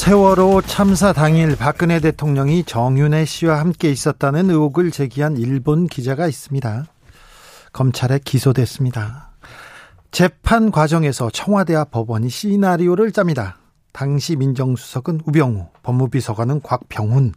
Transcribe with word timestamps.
세월호 0.00 0.62
참사 0.62 1.12
당일 1.12 1.56
박근혜 1.56 2.00
대통령이 2.00 2.64
정윤혜 2.64 3.26
씨와 3.26 3.60
함께 3.60 3.90
있었다는 3.90 4.48
의혹을 4.48 4.92
제기한 4.92 5.36
일본 5.36 5.88
기자가 5.88 6.26
있습니다. 6.26 6.86
검찰에 7.74 8.18
기소됐습니다. 8.24 9.32
재판 10.10 10.70
과정에서 10.70 11.28
청와대 11.28 11.74
와 11.74 11.84
법원이 11.84 12.30
시나리오를 12.30 13.12
짭니다. 13.12 13.58
당시 13.92 14.36
민정수석은 14.36 15.20
우병우, 15.26 15.66
법무비서관은 15.82 16.62
곽병훈, 16.62 17.34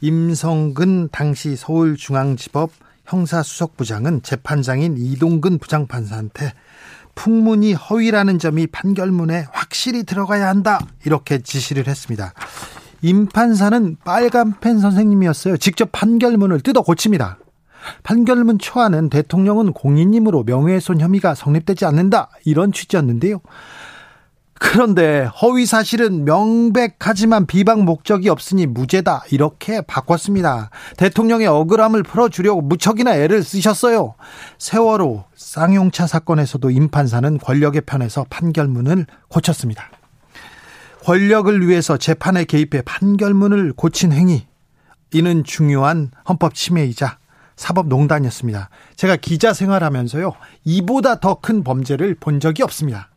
임성근 0.00 1.10
당시 1.12 1.54
서울중앙지법 1.54 2.72
형사수석부장은 3.04 4.22
재판장인 4.22 4.96
이동근 4.98 5.58
부장판사한테 5.58 6.52
풍문이 7.14 7.74
허위라는 7.74 8.38
점이 8.38 8.66
판결문에 8.68 9.46
확실히 9.52 10.04
들어가야 10.04 10.48
한다. 10.48 10.80
이렇게 11.04 11.38
지시를 11.38 11.86
했습니다. 11.86 12.32
임 13.02 13.26
판사는 13.26 13.96
빨간펜 14.04 14.78
선생님이었어요. 14.78 15.56
직접 15.56 15.90
판결문을 15.92 16.60
뜯어 16.60 16.82
고칩니다. 16.82 17.38
판결문 18.04 18.58
초안은 18.58 19.10
대통령은 19.10 19.72
공인님으로 19.72 20.44
명예훼손 20.44 21.00
혐의가 21.00 21.34
성립되지 21.34 21.84
않는다. 21.84 22.30
이런 22.44 22.72
취지였는데요. 22.72 23.40
그런데 24.64 25.28
허위 25.42 25.66
사실은 25.66 26.24
명백하지만 26.24 27.46
비방 27.46 27.84
목적이 27.84 28.28
없으니 28.28 28.66
무죄다 28.66 29.24
이렇게 29.32 29.80
바꿨습니다. 29.80 30.70
대통령의 30.96 31.48
억울함을 31.48 32.04
풀어주려고 32.04 32.62
무척이나 32.62 33.16
애를 33.16 33.42
쓰셨어요. 33.42 34.14
세월호 34.58 35.24
쌍용차 35.34 36.06
사건에서도 36.06 36.70
임 36.70 36.88
판사는 36.88 37.38
권력의 37.38 37.80
편에서 37.82 38.24
판결문을 38.30 39.06
고쳤습니다. 39.28 39.90
권력을 41.04 41.66
위해서 41.66 41.96
재판에 41.96 42.44
개입해 42.44 42.82
판결문을 42.82 43.72
고친 43.72 44.12
행위 44.12 44.46
이는 45.12 45.42
중요한 45.42 46.12
헌법 46.28 46.54
침해이자 46.54 47.18
사법농단이었습니다. 47.56 48.70
제가 48.94 49.16
기자 49.16 49.52
생활하면서요 49.52 50.32
이보다 50.64 51.18
더 51.18 51.40
큰 51.42 51.64
범죄를 51.64 52.14
본 52.14 52.38
적이 52.38 52.62
없습니다. 52.62 53.11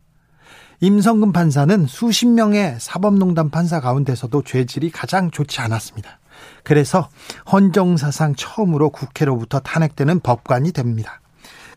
임성근 0.80 1.32
판사는 1.32 1.86
수십 1.86 2.26
명의 2.26 2.76
사법농단 2.78 3.50
판사 3.50 3.80
가운데서도 3.80 4.42
죄질이 4.42 4.90
가장 4.90 5.30
좋지 5.30 5.60
않았습니다. 5.60 6.18
그래서 6.64 7.08
헌정사상 7.50 8.34
처음으로 8.34 8.90
국회로부터 8.90 9.60
탄핵되는 9.60 10.20
법관이 10.20 10.72
됩니다. 10.72 11.20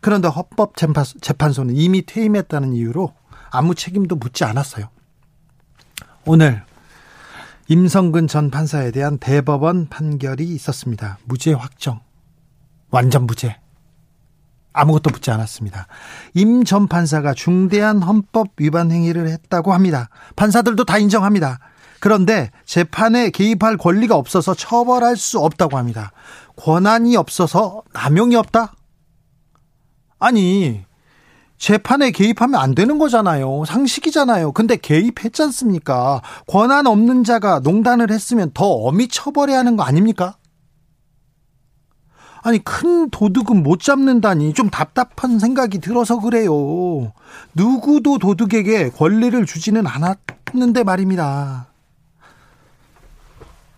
그런데 0.02 0.28
헌법재판소는 0.28 1.76
이미 1.76 2.04
퇴임했다는 2.04 2.74
이유로 2.74 3.14
아무 3.50 3.74
책임도 3.74 4.16
묻지 4.16 4.44
않았어요. 4.44 4.88
오늘 6.26 6.62
임성근 7.68 8.26
전 8.26 8.50
판사에 8.50 8.90
대한 8.90 9.18
대법원 9.18 9.88
판결이 9.88 10.44
있었습니다. 10.44 11.18
무죄 11.24 11.52
확정. 11.52 12.00
완전 12.90 13.26
무죄. 13.26 13.56
아무것도 14.72 15.10
묻지 15.10 15.30
않았습니다. 15.30 15.86
임 16.34 16.64
전 16.64 16.86
판사가 16.88 17.34
중대한 17.34 18.02
헌법 18.02 18.48
위반 18.58 18.90
행위를 18.90 19.28
했다고 19.28 19.72
합니다. 19.72 20.08
판사들도 20.36 20.84
다 20.84 20.98
인정합니다. 20.98 21.58
그런데 22.00 22.50
재판에 22.64 23.30
개입할 23.30 23.76
권리가 23.76 24.16
없어서 24.16 24.54
처벌할 24.54 25.16
수 25.16 25.38
없다고 25.40 25.76
합니다. 25.76 26.12
권한이 26.56 27.16
없어서 27.16 27.82
남용이 27.92 28.36
없다? 28.36 28.74
아니, 30.18 30.82
재판에 31.58 32.10
개입하면 32.10 32.58
안 32.58 32.74
되는 32.74 32.98
거잖아요. 32.98 33.64
상식이잖아요. 33.66 34.52
근데 34.52 34.76
개입했지 34.76 35.42
않습니까? 35.42 36.22
권한 36.46 36.86
없는 36.86 37.24
자가 37.24 37.60
농단을 37.60 38.10
했으면 38.10 38.50
더 38.54 38.64
엄히 38.66 39.08
처벌해야 39.08 39.58
하는 39.58 39.76
거 39.76 39.82
아닙니까? 39.82 40.36
아니 42.42 42.58
큰 42.58 43.10
도둑은 43.10 43.62
못 43.62 43.80
잡는다니 43.80 44.54
좀 44.54 44.70
답답한 44.70 45.38
생각이 45.38 45.78
들어서 45.78 46.20
그래요. 46.20 47.12
누구도 47.54 48.18
도둑에게 48.18 48.90
권리를 48.90 49.44
주지는 49.46 49.86
않았는데 49.86 50.84
말입니다. 50.84 51.66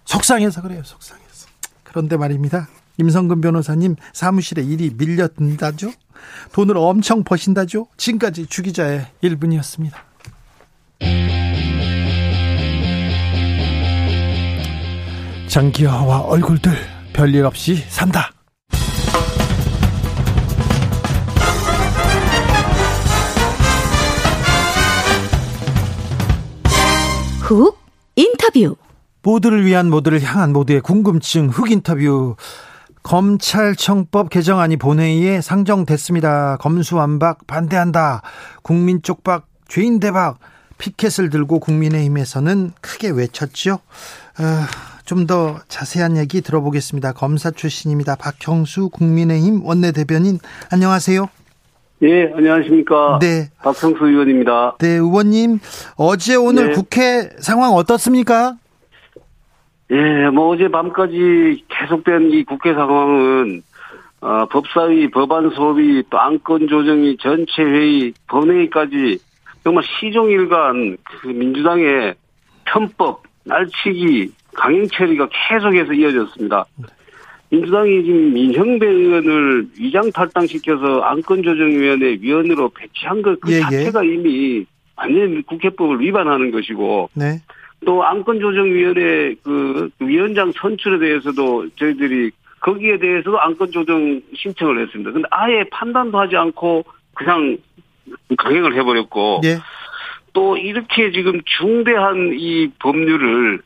속상해서 0.04 0.62
그래요. 0.62 0.82
속상해서. 0.84 1.48
그런데 1.82 2.16
말입니다. 2.16 2.68
임성근 2.98 3.40
변호사님 3.40 3.96
사무실에 4.12 4.62
일이 4.62 4.90
밀려든다죠? 4.96 5.90
돈을 6.52 6.76
엄청 6.76 7.24
버신다죠? 7.24 7.88
지금까지 7.96 8.46
주기자의 8.46 9.06
1분이었습니다. 9.22 9.94
장기화와 15.48 16.20
얼굴들 16.20 16.72
별일 17.12 17.44
없이 17.44 17.76
산다. 17.88 18.30
훅 27.54 27.78
인터뷰 28.16 28.76
모두를 29.22 29.64
위한 29.64 29.90
모두를 29.90 30.22
향한 30.22 30.52
모두의 30.52 30.80
궁금증 30.80 31.48
훅 31.48 31.70
인터뷰 31.70 32.36
검찰청법 33.02 34.30
개정안이 34.30 34.76
본회의에 34.76 35.40
상정됐습니다. 35.40 36.56
검수완박 36.58 37.46
반대한다. 37.46 38.22
국민 38.62 39.02
쪽박 39.02 39.46
죄인 39.68 40.00
대박 40.00 40.38
피켓을 40.78 41.30
들고 41.30 41.60
국민의힘에서는 41.60 42.72
크게 42.80 43.10
외쳤죠. 43.10 43.72
어, 43.72 44.44
좀더 45.04 45.60
자세한 45.68 46.16
얘기 46.16 46.40
들어보겠습니다. 46.40 47.12
검사 47.12 47.50
출신입니다. 47.50 48.16
박형수 48.16 48.88
국민의힘 48.90 49.64
원내대변인 49.64 50.38
안녕하세요. 50.70 51.28
예, 52.02 52.32
안녕하십니까. 52.34 53.20
네. 53.20 53.48
박성수 53.62 54.04
의원입니다. 54.04 54.74
네, 54.80 54.88
의원님. 54.88 55.60
어제 55.96 56.34
오늘 56.34 56.68
네. 56.68 56.72
국회 56.72 57.28
상황 57.38 57.74
어떻습니까? 57.74 58.56
예, 59.92 60.28
뭐 60.30 60.48
어제 60.48 60.68
밤까지 60.68 61.64
계속된 61.68 62.32
이 62.32 62.42
국회 62.42 62.74
상황은, 62.74 63.62
어, 64.20 64.46
법사위, 64.46 65.12
법안 65.12 65.50
소위, 65.50 66.02
또 66.10 66.18
안건 66.18 66.66
조정이 66.66 67.16
전체 67.18 67.62
회의, 67.62 68.12
본회의까지 68.26 69.18
정말 69.62 69.84
시종일관 69.84 70.96
그 71.04 71.28
민주당의 71.28 72.16
편법, 72.64 73.22
날치기, 73.44 74.32
강행 74.54 74.88
처리가 74.88 75.28
계속해서 75.30 75.92
이어졌습니다. 75.92 76.64
민주당이 77.52 78.02
지금 78.02 78.32
민형배 78.32 78.86
의원을 78.86 79.66
위장 79.78 80.10
탈당시켜서 80.10 81.02
안건조정위원회 81.02 82.16
위원으로 82.22 82.70
배치한 82.70 83.20
것그 83.20 83.52
예, 83.52 83.56
예. 83.56 83.60
자체가 83.60 84.06
예. 84.06 84.14
이미 84.14 84.64
완전 84.96 85.42
국회법을 85.42 86.00
위반하는 86.00 86.50
것이고 86.50 87.10
네. 87.12 87.42
또 87.84 88.02
안건조정위원회 88.04 89.34
그 89.42 89.90
위원장 90.00 90.50
선출에 90.52 90.98
대해서도 90.98 91.68
저희들이 91.76 92.30
거기에 92.60 92.98
대해서도 92.98 93.38
안건조정 93.38 94.22
신청을 94.34 94.82
했습니다. 94.84 95.12
근데 95.12 95.28
아예 95.30 95.64
판단도 95.70 96.18
하지 96.18 96.36
않고 96.36 96.84
그냥 97.12 97.58
강행을 98.38 98.74
해버렸고 98.78 99.42
예. 99.44 99.58
또 100.32 100.56
이렇게 100.56 101.12
지금 101.12 101.38
중대한 101.58 102.32
이 102.32 102.70
법률을 102.78 103.60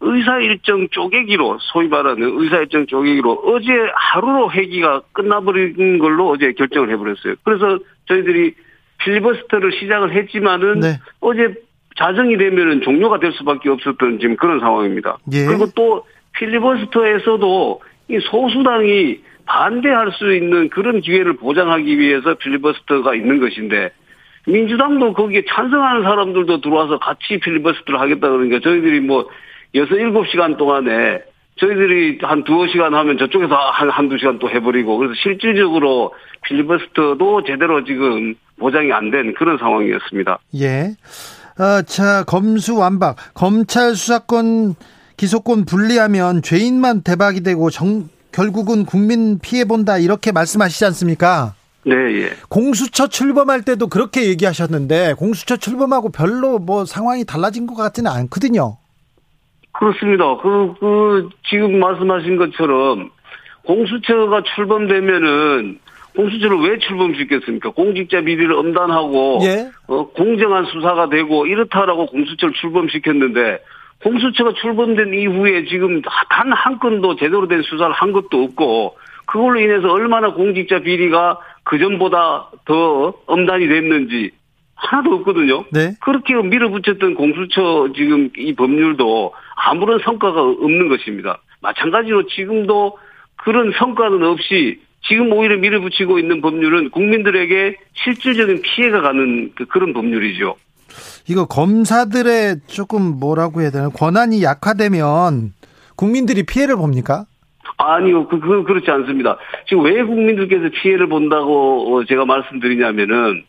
의사 0.00 0.38
일정 0.38 0.88
쪼개기로 0.88 1.58
소위 1.60 1.88
말하는 1.88 2.40
의사 2.40 2.58
일정 2.58 2.86
쪼개기로 2.86 3.42
어제 3.44 3.72
하루로 3.94 4.52
회기가 4.52 5.02
끝나버린 5.12 5.98
걸로 5.98 6.30
어제 6.30 6.52
결정을 6.52 6.90
해버렸어요. 6.90 7.34
그래서 7.44 7.78
저희들이 8.06 8.54
필리버스터를 8.98 9.72
시작을 9.72 10.12
했지만은 10.14 10.80
네. 10.80 11.00
어제 11.20 11.54
자정이 11.96 12.36
되면은 12.36 12.82
종료가 12.82 13.20
될 13.20 13.32
수밖에 13.32 13.70
없었던 13.70 14.18
지금 14.20 14.36
그런 14.36 14.60
상황입니다. 14.60 15.18
예. 15.32 15.46
그리고 15.46 15.66
또 15.74 16.06
필리버스터에서도 16.32 17.80
이 18.08 18.18
소수당이 18.20 19.20
반대할 19.46 20.12
수 20.12 20.34
있는 20.34 20.68
그런 20.68 21.00
기회를 21.00 21.36
보장하기 21.36 21.98
위해서 21.98 22.34
필리버스터가 22.34 23.14
있는 23.14 23.40
것인데 23.40 23.90
민주당도 24.46 25.12
거기에 25.12 25.42
찬성하는 25.48 26.02
사람들도 26.02 26.60
들어와서 26.60 26.98
같이 26.98 27.38
필리버스터를 27.38 28.00
하겠다 28.00 28.28
그러니까 28.28 28.60
저희들이 28.60 29.00
뭐 29.00 29.28
여섯 29.76 29.94
일곱 29.94 30.26
시간 30.28 30.56
동안에 30.56 31.22
저희들이 31.58 32.18
한 32.22 32.44
두어 32.44 32.66
시간 32.66 32.94
하면 32.94 33.16
저쪽에서 33.18 33.54
한, 33.54 33.88
한두 33.90 34.18
시간 34.18 34.38
또 34.38 34.50
해버리고 34.50 34.98
그래서 34.98 35.14
실질적으로 35.22 36.12
필리버스터도 36.44 37.44
제대로 37.46 37.84
지금 37.84 38.34
보장이 38.58 38.92
안 38.92 39.10
된 39.10 39.34
그런 39.34 39.58
상황이었습니다. 39.58 40.38
예. 40.56 40.94
어, 41.58 41.82
자, 41.82 42.24
검수 42.24 42.76
완박. 42.76 43.16
검찰 43.34 43.94
수사권, 43.94 44.74
기소권 45.16 45.64
분리하면 45.64 46.42
죄인만 46.42 47.02
대박이 47.02 47.42
되고 47.42 47.70
정, 47.70 48.08
결국은 48.32 48.84
국민 48.84 49.38
피해본다. 49.38 49.96
이렇게 49.98 50.32
말씀하시지 50.32 50.84
않습니까? 50.86 51.54
네, 51.86 51.94
예. 51.94 52.30
공수처 52.50 53.06
출범할 53.06 53.62
때도 53.62 53.86
그렇게 53.88 54.26
얘기하셨는데, 54.26 55.14
공수처 55.14 55.56
출범하고 55.56 56.10
별로 56.10 56.58
뭐 56.58 56.84
상황이 56.84 57.24
달라진 57.24 57.66
것 57.66 57.74
같지는 57.76 58.10
않거든요. 58.10 58.76
그렇습니다. 59.78 60.36
그, 60.38 60.74
그, 60.80 61.28
지금 61.48 61.78
말씀하신 61.78 62.36
것처럼 62.36 63.10
공수처가 63.64 64.42
출범되면은 64.54 65.78
공수처를 66.16 66.58
왜 66.60 66.78
출범시켰습니까? 66.78 67.70
공직자 67.70 68.22
비리를 68.22 68.50
엄단하고 68.52 69.40
예. 69.42 69.68
어, 69.86 70.08
공정한 70.08 70.64
수사가 70.64 71.10
되고 71.10 71.46
이렇다라고 71.46 72.06
공수처를 72.06 72.54
출범시켰는데 72.54 73.58
공수처가 74.02 74.52
출범된 74.54 75.12
이후에 75.12 75.66
지금 75.66 76.00
단 76.02 76.52
한 76.52 76.78
건도 76.78 77.16
제대로 77.16 77.46
된 77.48 77.62
수사를 77.62 77.92
한 77.92 78.12
것도 78.12 78.44
없고 78.44 78.96
그걸로 79.26 79.60
인해서 79.60 79.92
얼마나 79.92 80.32
공직자 80.32 80.78
비리가 80.80 81.38
그전보다 81.64 82.50
더 82.64 83.14
엄단이 83.26 83.66
됐는지 83.68 84.30
하나도 84.76 85.14
없거든요. 85.16 85.64
네. 85.72 85.94
그렇게 86.00 86.34
밀어붙였던 86.34 87.14
공수처 87.14 87.88
지금 87.96 88.30
이 88.36 88.54
법률도 88.54 89.32
아무런 89.56 89.98
성과가 90.04 90.40
없는 90.40 90.88
것입니다. 90.88 91.38
마찬가지로 91.62 92.26
지금도 92.28 92.98
그런 93.36 93.72
성과는 93.78 94.22
없이 94.22 94.80
지금 95.08 95.32
오히려 95.32 95.56
밀어붙이고 95.56 96.18
있는 96.18 96.40
법률은 96.40 96.90
국민들에게 96.90 97.76
실질적인 97.94 98.62
피해가 98.62 99.00
가는 99.00 99.52
그- 99.54 99.66
그런 99.66 99.92
법률이죠. 99.92 100.56
이거 101.28 101.46
검사들의 101.46 102.56
조금 102.66 103.18
뭐라고 103.18 103.60
해야 103.62 103.70
되나 103.70 103.88
권한이 103.88 104.42
약화되면 104.42 105.52
국민들이 105.96 106.42
피해를 106.44 106.76
봅니까? 106.76 107.24
아니요, 107.78 108.26
그, 108.28 108.40
그, 108.40 108.62
그렇지 108.64 108.90
않습니다. 108.90 109.36
지금 109.68 109.84
왜 109.84 110.02
국민들께서 110.02 110.70
피해를 110.82 111.08
본다고 111.08 111.94
어, 111.96 112.04
제가 112.04 112.24
말씀드리냐면은, 112.24 113.44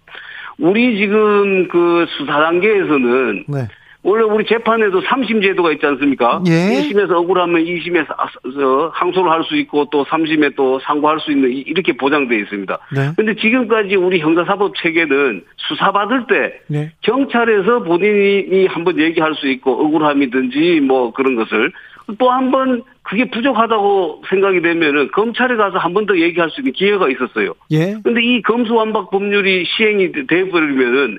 우리 0.60 0.98
지금 0.98 1.68
그 1.68 2.06
수사 2.18 2.34
단계에서는, 2.34 3.46
네. 3.48 3.68
원래 4.10 4.24
우리 4.24 4.46
재판에도 4.46 5.02
3심 5.02 5.42
제도가 5.44 5.74
있지 5.74 5.86
않습니까? 5.86 6.42
예. 6.48 6.52
1심에서 6.80 7.12
억울하면 7.12 7.62
2심에서 7.66 8.90
항소를 8.94 9.30
할 9.30 9.44
수 9.44 9.58
있고 9.58 9.86
또 9.92 10.06
3심에 10.06 10.56
또 10.56 10.80
상고할 10.80 11.20
수 11.20 11.32
있는 11.32 11.52
이- 11.52 11.60
이렇게 11.68 11.92
보장되어 11.98 12.38
있습니다. 12.40 12.80
네. 12.96 13.12
근데 13.18 13.36
지금까지 13.36 13.96
우리 13.98 14.20
형사사법 14.20 14.76
체계는 14.78 15.44
수사받을 15.58 16.26
때 16.28 16.60
네. 16.68 16.92
경찰에서 17.02 17.84
본인이 17.84 18.68
한번 18.68 18.98
얘기할 18.98 19.36
수 19.36 19.48
있고 19.50 19.74
억울함이든지 19.86 20.82
뭐 20.88 21.12
그런 21.12 21.36
것을 21.36 21.72
또 22.18 22.32
한 22.32 22.52
번 22.52 22.84
그게 23.04 23.30
부족하다고 23.30 24.24
생각이 24.30 24.62
되면은 24.62 25.10
검찰에 25.12 25.58
가서 25.58 25.78
한 25.80 25.94
번 25.94 26.06
더 26.06 26.18
얘기할 26.18 26.50
수 26.50 26.62
있는 26.62 26.72
기회가 26.72 27.10
있었어요. 27.10 27.54
예. 27.72 27.96
근데 28.04 28.22
이 28.24 28.42
검수완박 28.42 29.10
법률이 29.12 29.66
시행이 29.66 30.14
돼버리면은 30.28 31.18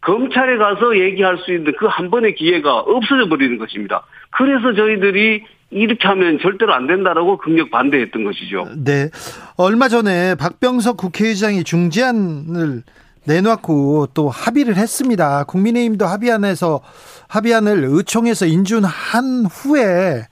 검찰에 0.00 0.56
가서 0.58 0.98
얘기할 0.98 1.38
수 1.38 1.52
있는 1.52 1.72
그 1.78 1.86
한 1.86 2.10
번의 2.10 2.34
기회가 2.36 2.78
없어져 2.78 3.28
버리는 3.28 3.58
것입니다. 3.58 4.04
그래서 4.30 4.72
저희들이 4.74 5.44
이렇게 5.70 6.08
하면 6.08 6.38
절대로 6.40 6.72
안 6.72 6.86
된다라고 6.86 7.36
극력 7.38 7.70
반대했던 7.70 8.24
것이죠. 8.24 8.68
네. 8.76 9.10
얼마 9.56 9.88
전에 9.88 10.34
박병석 10.36 10.96
국회의장이 10.96 11.64
중재안을 11.64 12.82
내놓고 13.26 14.08
또 14.14 14.30
합의를 14.30 14.76
했습니다. 14.76 15.44
국민의힘도 15.44 16.06
합의안에서 16.06 16.80
합의안을 17.28 17.84
의총에서 17.84 18.46
인준한 18.46 19.46
후에 19.50 20.22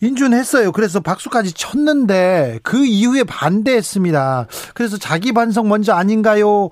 인준했어요. 0.00 0.72
그래서 0.72 1.00
박수까지 1.00 1.54
쳤는데 1.54 2.60
그 2.62 2.84
이후에 2.84 3.24
반대했습니다. 3.24 4.46
그래서 4.74 4.96
자기 4.98 5.32
반성 5.32 5.68
먼저 5.68 5.94
아닌가요? 5.94 6.68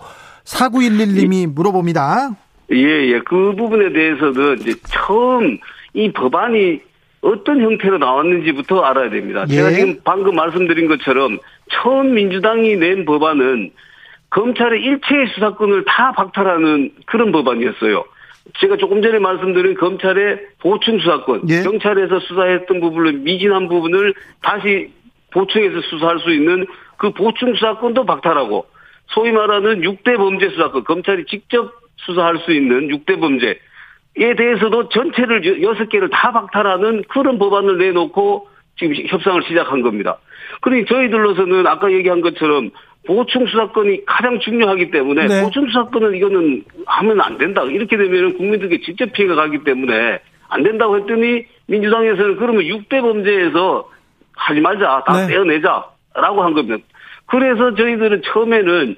4911님이 0.46 1.52
물어봅니다. 1.52 2.36
예, 2.72 2.76
예. 2.76 3.20
그 3.20 3.54
부분에 3.56 3.92
대해서는 3.92 4.60
이제 4.60 4.74
처음 4.88 5.58
이 5.94 6.10
법안이 6.12 6.80
어떤 7.20 7.60
형태로 7.60 7.98
나왔는지부터 7.98 8.80
알아야 8.80 9.10
됩니다. 9.10 9.44
예. 9.48 9.54
제가 9.54 9.70
지금 9.70 10.00
방금 10.04 10.34
말씀드린 10.34 10.88
것처럼 10.88 11.38
처음 11.70 12.14
민주당이 12.14 12.76
낸 12.76 13.04
법안은 13.04 13.70
검찰의 14.30 14.82
일체의 14.82 15.28
수사권을 15.34 15.84
다 15.86 16.12
박탈하는 16.12 16.92
그런 17.06 17.32
법안이었어요. 17.32 18.04
제가 18.60 18.76
조금 18.76 19.02
전에 19.02 19.18
말씀드린 19.18 19.74
검찰의 19.74 20.38
보충 20.60 20.98
수사권, 21.00 21.48
예. 21.48 21.62
경찰에서 21.62 22.20
수사했던 22.20 22.80
부분을 22.80 23.14
미진한 23.14 23.68
부분을 23.68 24.14
다시 24.42 24.92
보충해서 25.32 25.80
수사할 25.90 26.20
수 26.20 26.32
있는 26.32 26.66
그 26.96 27.10
보충 27.10 27.54
수사권도 27.54 28.06
박탈하고 28.06 28.66
소위 29.08 29.32
말하는 29.32 29.80
6대 29.80 30.16
범죄 30.16 30.48
수사권, 30.50 30.84
검찰이 30.84 31.26
직접 31.26 31.72
수사할 31.96 32.38
수 32.38 32.52
있는 32.52 32.88
6대 32.88 33.20
범죄에 33.20 34.34
대해서도 34.36 34.88
전체를 34.88 35.62
여섯 35.62 35.88
개를 35.88 36.10
다 36.10 36.32
박탈하는 36.32 37.04
그런 37.08 37.38
법안을 37.38 37.78
내놓고 37.78 38.48
지금 38.78 38.94
협상을 39.06 39.42
시작한 39.44 39.82
겁니다. 39.82 40.18
그러니 40.60 40.84
저희들로서는 40.86 41.66
아까 41.66 41.90
얘기한 41.90 42.20
것처럼 42.20 42.70
보충 43.06 43.46
수사권이 43.46 44.04
가장 44.04 44.40
중요하기 44.40 44.90
때문에 44.90 45.26
네. 45.26 45.42
보충 45.42 45.66
수사권은 45.68 46.14
이거는 46.16 46.64
하면 46.86 47.20
안 47.20 47.38
된다. 47.38 47.62
이렇게 47.62 47.96
되면 47.96 48.36
국민들에게 48.36 48.80
직접 48.84 49.12
피해가 49.12 49.34
가기 49.34 49.64
때문에 49.64 50.18
안 50.48 50.62
된다고 50.62 50.98
했더니 50.98 51.46
민주당에서는 51.66 52.36
그러면 52.36 52.64
6대 52.64 53.00
범죄에서 53.00 53.90
하지 54.36 54.60
말자. 54.60 55.04
다 55.06 55.26
네. 55.26 55.28
떼어내자라고 55.28 56.42
한 56.42 56.52
겁니다. 56.52 56.78
그래서 57.26 57.74
저희들은 57.74 58.22
처음에는 58.22 58.96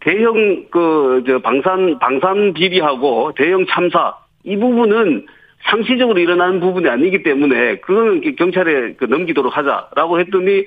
대형 0.00 0.66
그 0.70 1.22
저 1.26 1.38
방산 1.38 1.98
방산 1.98 2.52
비리하고 2.52 3.32
대형 3.36 3.64
참사 3.66 4.14
이 4.44 4.56
부분은 4.56 5.26
상시적으로 5.64 6.18
일어나는 6.18 6.60
부분이 6.60 6.88
아니기 6.88 7.22
때문에 7.22 7.76
그거는 7.80 8.36
경찰에 8.36 8.94
그 8.94 9.06
넘기도록 9.06 9.56
하자라고 9.56 10.20
했더니 10.20 10.66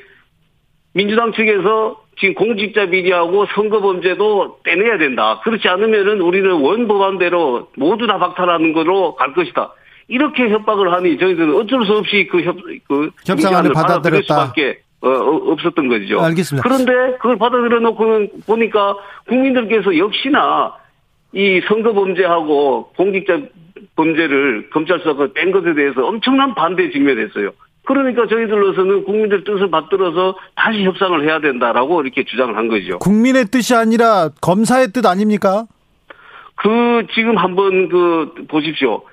민주당 0.93 1.31
측에서 1.33 2.01
지금 2.19 2.33
공직자 2.33 2.87
비리하고 2.87 3.45
선거 3.53 3.79
범죄도 3.79 4.61
떼내야 4.63 4.97
된다. 4.97 5.39
그렇지 5.43 5.67
않으면은 5.67 6.21
우리는 6.21 6.49
원 6.51 6.87
법안대로 6.87 7.69
모두 7.77 8.07
다 8.07 8.17
박탈하는 8.17 8.73
거로 8.73 9.13
갈 9.13 9.33
것이다. 9.33 9.73
이렇게 10.07 10.49
협박을 10.49 10.91
하니 10.93 11.19
저희들은 11.19 11.53
어쩔 11.53 11.85
수 11.85 11.93
없이 11.93 12.27
그 12.31 12.41
협, 12.41 12.55
그 12.87 13.11
협상안을 13.27 13.71
받아들였다. 13.73 14.21
수밖에 14.23 14.79
어, 15.01 15.09
어, 15.09 15.51
없었던 15.51 15.87
거죠. 15.89 16.19
알겠습니다. 16.21 16.67
그런데 16.67 17.17
그걸 17.17 17.37
받아들여 17.37 17.79
놓고는 17.79 18.29
보니까 18.47 18.95
국민들께서 19.27 19.97
역시나 19.97 20.73
이 21.33 21.61
선거 21.67 21.93
범죄하고 21.93 22.91
공직자 22.97 23.39
범죄를 23.95 24.69
검찰 24.71 24.99
수사가 24.99 25.27
뺀 25.33 25.51
것에 25.51 25.73
대해서 25.75 26.05
엄청난 26.05 26.55
반대에 26.55 26.89
직면했어요. 26.91 27.51
그러니까 27.85 28.27
저희들로서는 28.27 29.05
국민들 29.05 29.43
뜻을 29.43 29.69
받들어서 29.69 30.35
다시 30.55 30.83
협상을 30.83 31.23
해야 31.23 31.39
된다라고 31.39 32.01
이렇게 32.01 32.23
주장을 32.25 32.55
한 32.57 32.67
거죠. 32.67 32.99
국민의 32.99 33.45
뜻이 33.45 33.75
아니라 33.75 34.29
검사의 34.41 34.87
뜻 34.93 35.05
아닙니까? 35.05 35.65
그 36.55 37.05
지금 37.13 37.37
한번 37.37 37.87
그 37.89 38.33
보십시오. 38.47 39.03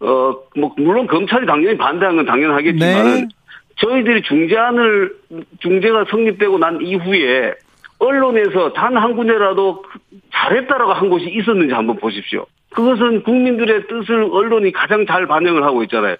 어 0.00 0.34
뭐 0.56 0.72
물론 0.76 1.06
검찰이 1.06 1.46
당연히 1.46 1.76
반대한 1.76 2.16
건 2.16 2.26
당연하겠지만 2.26 3.04
네. 3.04 3.28
저희들이 3.76 4.22
중재안을 4.22 5.14
중재가 5.60 6.06
성립되고 6.10 6.58
난 6.58 6.80
이후에 6.80 7.54
언론에서 7.98 8.72
단 8.72 8.96
한 8.96 9.14
군데라도 9.16 9.84
잘했다라고 10.32 10.92
한 10.92 11.08
곳이 11.08 11.26
있었는지 11.30 11.72
한번 11.74 11.96
보십시오. 11.96 12.46
그것은 12.70 13.22
국민들의 13.22 13.86
뜻을 13.86 14.28
언론이 14.32 14.72
가장 14.72 15.06
잘 15.06 15.26
반영을 15.28 15.62
하고 15.62 15.84
있잖아요. 15.84 16.16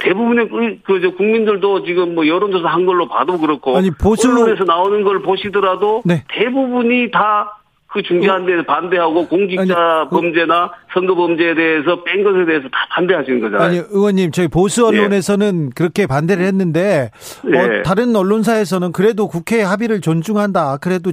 대부분의 0.00 0.48
그, 0.48 0.78
그, 0.82 1.00
저 1.02 1.10
국민들도 1.10 1.84
지금 1.84 2.14
뭐 2.14 2.26
여론조사 2.26 2.66
한 2.66 2.86
걸로 2.86 3.06
봐도 3.08 3.38
그렇고. 3.38 3.76
아니, 3.76 3.90
보수- 3.90 4.30
언론에서 4.30 4.64
나오는 4.64 5.02
걸 5.02 5.20
보시더라도. 5.20 6.02
네. 6.06 6.24
대부분이 6.28 7.10
다 7.10 7.57
그 7.90 8.02
중재한 8.02 8.44
데 8.44 8.62
반대하고 8.66 9.28
공직자 9.28 9.62
아니, 9.62 10.08
그- 10.10 10.16
범죄나 10.16 10.70
선거 10.92 11.14
범죄에 11.14 11.54
대해서 11.54 12.02
뺀 12.04 12.22
것에 12.22 12.44
대해서 12.44 12.68
다 12.68 12.86
반대하시는 12.90 13.40
거잖아요. 13.40 13.66
아니 13.66 13.78
의원님 13.78 14.30
저희 14.30 14.46
보수 14.46 14.86
언론에서는 14.86 15.70
그렇게 15.70 16.06
반대를 16.06 16.44
했는데 16.44 17.10
예. 17.52 17.58
어, 17.58 17.82
다른 17.82 18.14
언론사에서는 18.14 18.92
그래도 18.92 19.26
국회 19.26 19.62
합의를 19.62 20.02
존중한다. 20.02 20.76
그래도 20.78 21.12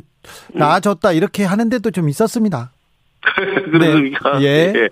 나아졌다 0.54 1.14
이렇게 1.14 1.46
하는 1.46 1.70
데도 1.70 1.92
좀 1.92 2.10
있었습니다. 2.10 2.72
그러니까. 3.72 4.40
네. 4.40 4.74
예. 4.76 4.90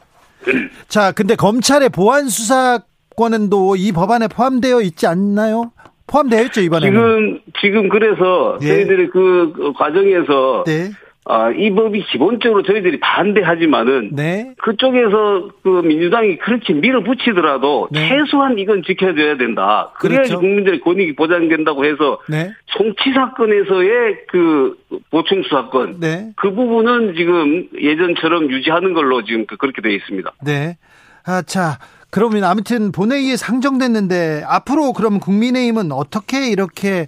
자, 0.88 1.12
근데 1.12 1.36
검찰의 1.36 1.90
보안 1.90 2.28
수사권은도 2.30 3.76
이 3.76 3.92
법안에 3.92 4.28
포함되어 4.30 4.82
있지 4.82 5.06
않나요? 5.08 5.72
포함되어 6.08 6.44
있죠, 6.44 6.62
이번에는. 6.62 6.94
지금, 6.94 7.40
지금 7.62 7.90
그래서 7.90 8.58
예. 8.62 8.68
저희들이 8.68 9.10
그, 9.10 9.54
그 9.56 9.74
과정에서 9.74 10.64
네. 10.66 10.92
아, 11.26 11.52
이 11.52 11.70
법이 11.74 12.04
기본적으로 12.12 12.64
저희들이 12.64 13.00
반대하지만은 13.00 14.10
네. 14.14 14.54
그쪽에서 14.62 15.50
그 15.64 15.82
민주당이 15.86 16.38
그렇게 16.40 16.74
밀어붙이더라도 16.74 17.88
네. 17.92 18.10
최소한 18.10 18.60
이건 18.60 18.84
지켜줘야 18.84 19.38
된다. 19.38 19.92
그래야지 20.00 20.30
그렇죠. 20.32 20.40
국민들의 20.42 20.82
권익이 20.82 21.16
보장된다고 21.16 21.86
해서 21.86 22.20
네. 22.28 22.52
송치 22.78 23.14
사건에서의 23.14 24.18
그 24.30 24.78
보충 25.12 25.44
수사권 25.44 26.00
네. 26.02 26.32
그 26.36 26.52
부분은 26.54 27.16
지금 27.16 27.70
예전처럼 27.80 28.50
유지하는 28.52 28.94
걸로 28.94 29.24
지금 29.24 29.46
그- 29.46 29.56
그렇게 29.58 29.82
되어 29.82 29.92
있습니다. 29.94 30.30
네. 30.44 30.78
아, 31.26 31.42
자, 31.42 31.80
그러면 32.12 32.44
아무튼 32.44 32.92
본회의에 32.92 33.38
상정됐는데 33.38 34.44
앞으로 34.46 34.92
그럼 34.94 35.20
국민의힘은 35.20 35.92
어떻게 35.94 36.50
이렇게 36.52 37.08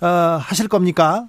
어, 0.00 0.06
하실 0.40 0.66
겁니까? 0.68 1.26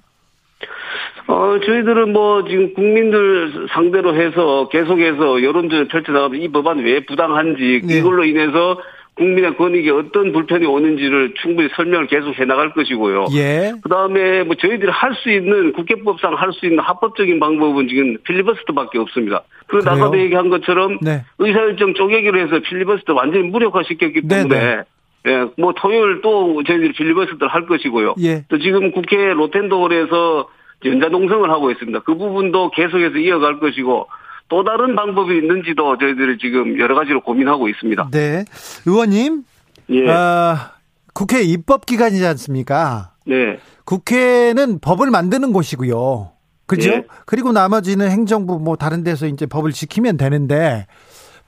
어, 1.26 1.58
저희들은 1.64 2.12
뭐 2.12 2.44
지금 2.44 2.74
국민들 2.74 3.66
상대로 3.70 4.14
해서 4.14 4.68
계속해서 4.70 5.42
여론전을 5.42 5.88
펼쳐나가면서 5.88 6.44
이 6.44 6.48
법안이 6.48 6.82
왜 6.82 7.00
부당한지 7.04 7.82
네. 7.84 7.98
이걸로 7.98 8.24
인해서 8.24 8.80
국민의 9.14 9.56
권익에 9.56 9.90
어떤 9.90 10.32
불편이 10.32 10.64
오는지를 10.64 11.34
충분히 11.42 11.68
설명을 11.76 12.06
계속 12.06 12.38
해 12.38 12.46
나갈 12.46 12.72
것이고요. 12.72 13.26
예. 13.34 13.72
그 13.82 13.88
다음에 13.90 14.42
뭐 14.42 14.56
저희들이 14.56 14.90
할 14.90 15.14
수 15.14 15.30
있는 15.30 15.72
국회법상 15.74 16.34
할 16.34 16.50
수 16.52 16.64
있는 16.64 16.80
합법적인 16.80 17.38
방법은 17.38 17.88
지금 17.88 18.16
필리버스터밖에 18.24 18.98
없습니다. 18.98 19.42
그리고? 19.66 19.90
아까도 19.90 20.18
얘기한 20.18 20.48
것처럼 20.48 20.98
네. 21.02 21.24
의사일정 21.38 21.92
쪼개기로 21.94 22.38
해서 22.38 22.60
필리버스터 22.60 23.12
완전히 23.14 23.48
무력화시켰기 23.48 24.22
네, 24.24 24.36
때문에 24.36 24.60
네. 24.60 24.82
예, 25.26 25.46
뭐 25.58 25.72
토요일 25.76 26.20
또 26.22 26.62
저희들이 26.66 26.92
필리버스터를 26.92 27.48
할 27.48 27.66
것이고요. 27.66 28.14
예. 28.22 28.44
또 28.48 28.58
지금 28.58 28.90
국회 28.92 29.16
로텐도홀에서 29.34 30.48
연자 30.84 31.08
농성을 31.08 31.48
하고 31.50 31.70
있습니다. 31.70 32.00
그 32.00 32.16
부분도 32.16 32.70
계속해서 32.70 33.18
이어갈 33.18 33.60
것이고 33.60 34.08
또 34.48 34.64
다른 34.64 34.94
방법이 34.94 35.36
있는지도 35.38 35.98
저희들이 35.98 36.38
지금 36.38 36.78
여러 36.78 36.94
가지로 36.94 37.22
고민하고 37.22 37.68
있습니다. 37.68 38.10
네. 38.12 38.44
의원님, 38.86 39.44
예. 39.90 40.10
아, 40.10 40.72
국회 41.14 41.42
입법 41.42 41.86
기관이지 41.86 42.26
않습니까? 42.26 43.12
네. 43.26 43.58
국회는 43.84 44.80
법을 44.80 45.10
만드는 45.10 45.52
곳이고요. 45.52 46.32
그죠? 46.66 46.90
예. 46.90 47.04
그리고 47.26 47.52
나머지는 47.52 48.10
행정부 48.10 48.58
뭐 48.58 48.76
다른 48.76 49.02
데서 49.02 49.26
이제 49.26 49.46
법을 49.46 49.72
지키면 49.72 50.16
되는데 50.16 50.86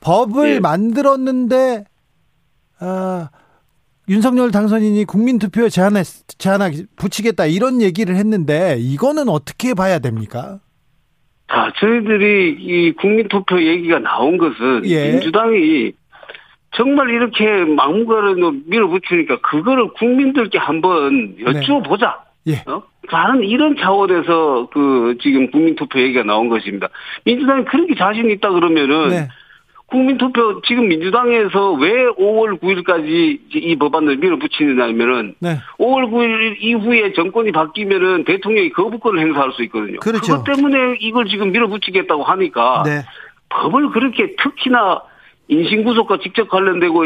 법을 0.01 0.57
예. 0.57 0.61
만들었는데 0.61 1.85
아 2.81 3.29
윤석열 4.09 4.51
당선인이 4.51 5.05
국민 5.07 5.39
투표 5.39 5.69
제안에 5.69 6.03
제안하 6.39 6.71
붙이겠다 6.97 7.47
이런 7.47 7.81
얘기를 7.81 8.17
했는데 8.17 8.77
이거는 8.79 9.29
어떻게 9.29 9.75
봐야 9.75 9.99
됩니까? 9.99 10.61
자, 11.49 11.73
저희들이 11.79 12.57
이 12.59 12.93
국민투표 12.93 13.63
얘기가 13.63 13.99
나온 14.01 14.39
것은 14.39 14.83
예. 14.87 15.13
민주당이 15.13 15.93
정말 16.77 17.11
이렇게 17.11 17.65
막무가내로 17.65 18.55
밀어붙이니까 18.67 19.41
그거를 19.41 19.89
국민들께 19.95 20.59
한번 20.59 21.37
여쭤보자. 21.39 22.17
예. 22.49 22.63
어? 22.67 22.83
다른 23.11 23.43
이런 23.43 23.77
차원에서 23.77 24.69
그 24.73 25.17
지금 25.23 25.51
국민투표 25.51 26.01
얘기가 26.01 26.25
나온 26.25 26.49
것입니다. 26.49 26.89
민주당이 27.25 27.65
그렇게 27.67 27.95
자신 27.95 28.31
있다 28.31 28.51
그러면은 28.51 29.09
네. 29.09 29.29
국민투표 29.87 30.61
지금 30.63 30.89
민주당에서 30.89 31.73
왜 31.75 32.07
5월 32.07 32.59
9일까지 32.61 33.39
이 33.55 33.77
법안을 33.77 34.17
밀어붙이느냐면은 34.17 35.35
네. 35.39 35.59
5월 35.79 36.11
9일 36.11 36.57
이후에 36.61 37.13
정권이 37.13 37.53
바뀌면은 37.53 38.25
대통령이 38.25 38.71
거부권을 38.71 39.21
행사할 39.21 39.53
수 39.53 39.63
있거든요. 39.65 40.01
그렇죠. 40.01 40.43
것 40.43 40.45
때문에 40.45 40.97
이걸 41.01 41.27
지금 41.27 41.53
밀어붙이겠다고 41.53 42.25
하니까 42.25 42.83
네. 42.85 43.03
법을 43.51 43.91
그렇게 43.91 44.35
특히나 44.37 45.03
인신구속과 45.49 46.19
직접 46.23 46.49
관련되고 46.49 47.05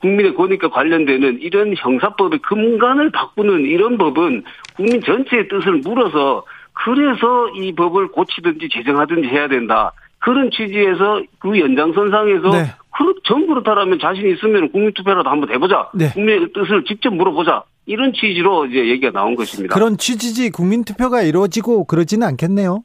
국민의 0.00 0.34
권익과 0.34 0.70
관련되는 0.70 1.40
이런 1.40 1.74
형사법의 1.76 2.38
근간을 2.40 3.10
바꾸는 3.12 3.60
이런 3.66 3.98
법은 3.98 4.42
국민 4.76 5.02
전체의 5.02 5.48
뜻을 5.48 5.82
물어서 5.84 6.44
그래서 6.72 7.48
이 7.54 7.72
법을 7.74 8.08
고치든지 8.08 8.68
제정하든지 8.72 9.28
해야 9.28 9.46
된다. 9.48 9.92
그런 10.24 10.50
취지에서 10.50 11.22
그 11.38 11.60
연장선상에서 11.60 12.50
네. 12.50 12.72
그, 12.96 13.14
전 13.24 13.46
그렇다라면 13.46 13.98
자신 14.00 14.28
있으면 14.30 14.70
국민투표라도 14.72 15.28
한번 15.28 15.50
해보자. 15.50 15.90
네. 15.94 16.10
국민의 16.12 16.52
뜻을 16.54 16.84
직접 16.84 17.12
물어보자. 17.12 17.64
이런 17.86 18.12
취지로 18.14 18.64
이제 18.66 18.88
얘기가 18.88 19.10
나온 19.10 19.34
것입니다. 19.34 19.74
그런 19.74 19.98
취지지 19.98 20.50
국민 20.50 20.84
투표가 20.84 21.22
이루어지고 21.22 21.84
그러지는 21.84 22.26
않겠네요. 22.28 22.82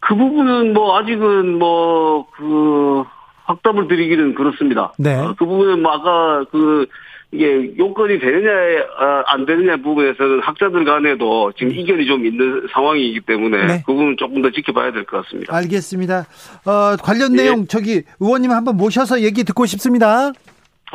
그 0.00 0.16
부분은 0.16 0.72
뭐 0.72 0.98
아직은 0.98 1.58
뭐 1.58 2.26
그 2.36 3.04
확답을 3.44 3.88
드리기는 3.88 4.34
그렇습니다. 4.34 4.92
네. 4.98 5.14
어, 5.14 5.34
그 5.38 5.44
부분은 5.44 5.82
뭐 5.82 5.92
아까 5.92 6.44
그 6.50 6.86
이게 7.34 7.74
요건이 7.78 8.18
되느냐 8.18 8.50
아, 8.98 9.22
안 9.26 9.46
되느냐 9.46 9.78
부분에서는 9.78 10.40
학자들 10.40 10.84
간에도 10.84 11.50
지금 11.56 11.72
이견이 11.72 12.06
좀 12.06 12.26
있는 12.26 12.66
상황이기 12.72 13.20
때문에 13.26 13.56
음. 13.62 13.66
네. 13.68 13.82
그 13.86 13.92
부분 13.94 14.16
조금 14.18 14.42
더 14.42 14.50
지켜봐야 14.50 14.92
될 14.92 15.04
것 15.06 15.24
같습니다. 15.24 15.56
알겠습니다. 15.56 16.26
어, 16.66 16.96
관련 17.02 17.32
예. 17.38 17.42
내용 17.44 17.66
저기 17.66 18.02
의원님 18.20 18.50
한번 18.50 18.76
모셔서 18.76 19.22
얘기 19.22 19.44
듣고 19.44 19.64
싶습니다. 19.64 20.32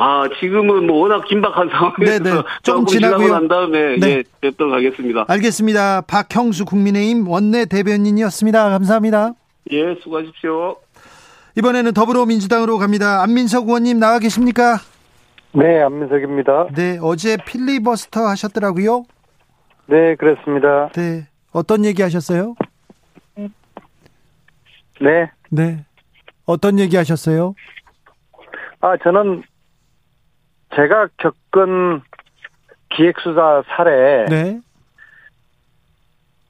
아 0.00 0.28
지금은 0.38 0.86
뭐 0.86 1.00
워낙 1.00 1.24
긴박한 1.24 1.70
상황에서 1.70 2.22
네네. 2.22 2.30
조금 2.62 2.86
조금. 2.86 2.86
지나고 2.86 3.26
난 3.28 3.48
다음에 3.48 3.96
네. 3.98 4.08
예, 4.08 4.22
뵙도록 4.40 4.72
하겠습니다. 4.72 5.24
알겠습니다. 5.26 6.02
박형수 6.02 6.66
국민의힘 6.66 7.26
원내 7.26 7.64
대변인이었습니다. 7.64 8.70
감사합니다. 8.70 9.32
예, 9.72 9.96
수고하십시오. 10.00 10.76
이번에는 11.56 11.92
더불어민주당으로 11.94 12.78
갑니다. 12.78 13.22
안민석 13.24 13.66
의원님 13.66 13.98
나와 13.98 14.20
계십니까? 14.20 14.78
네, 15.52 15.80
안민석입니다. 15.82 16.68
네, 16.74 16.98
어제 17.00 17.36
필리버스터 17.36 18.20
하셨더라고요. 18.26 19.04
네, 19.86 20.14
그렇습니다. 20.16 20.90
네, 20.92 21.26
어떤 21.52 21.84
얘기 21.84 22.02
하셨어요? 22.02 22.54
네. 25.00 25.30
네, 25.50 25.84
어떤 26.44 26.78
얘기 26.78 26.96
하셨어요? 26.96 27.54
아, 28.80 28.96
저는 29.02 29.42
제가 30.74 31.08
겪은 31.16 32.02
기획수사 32.90 33.62
사례 33.68 34.26
네, 34.26 34.60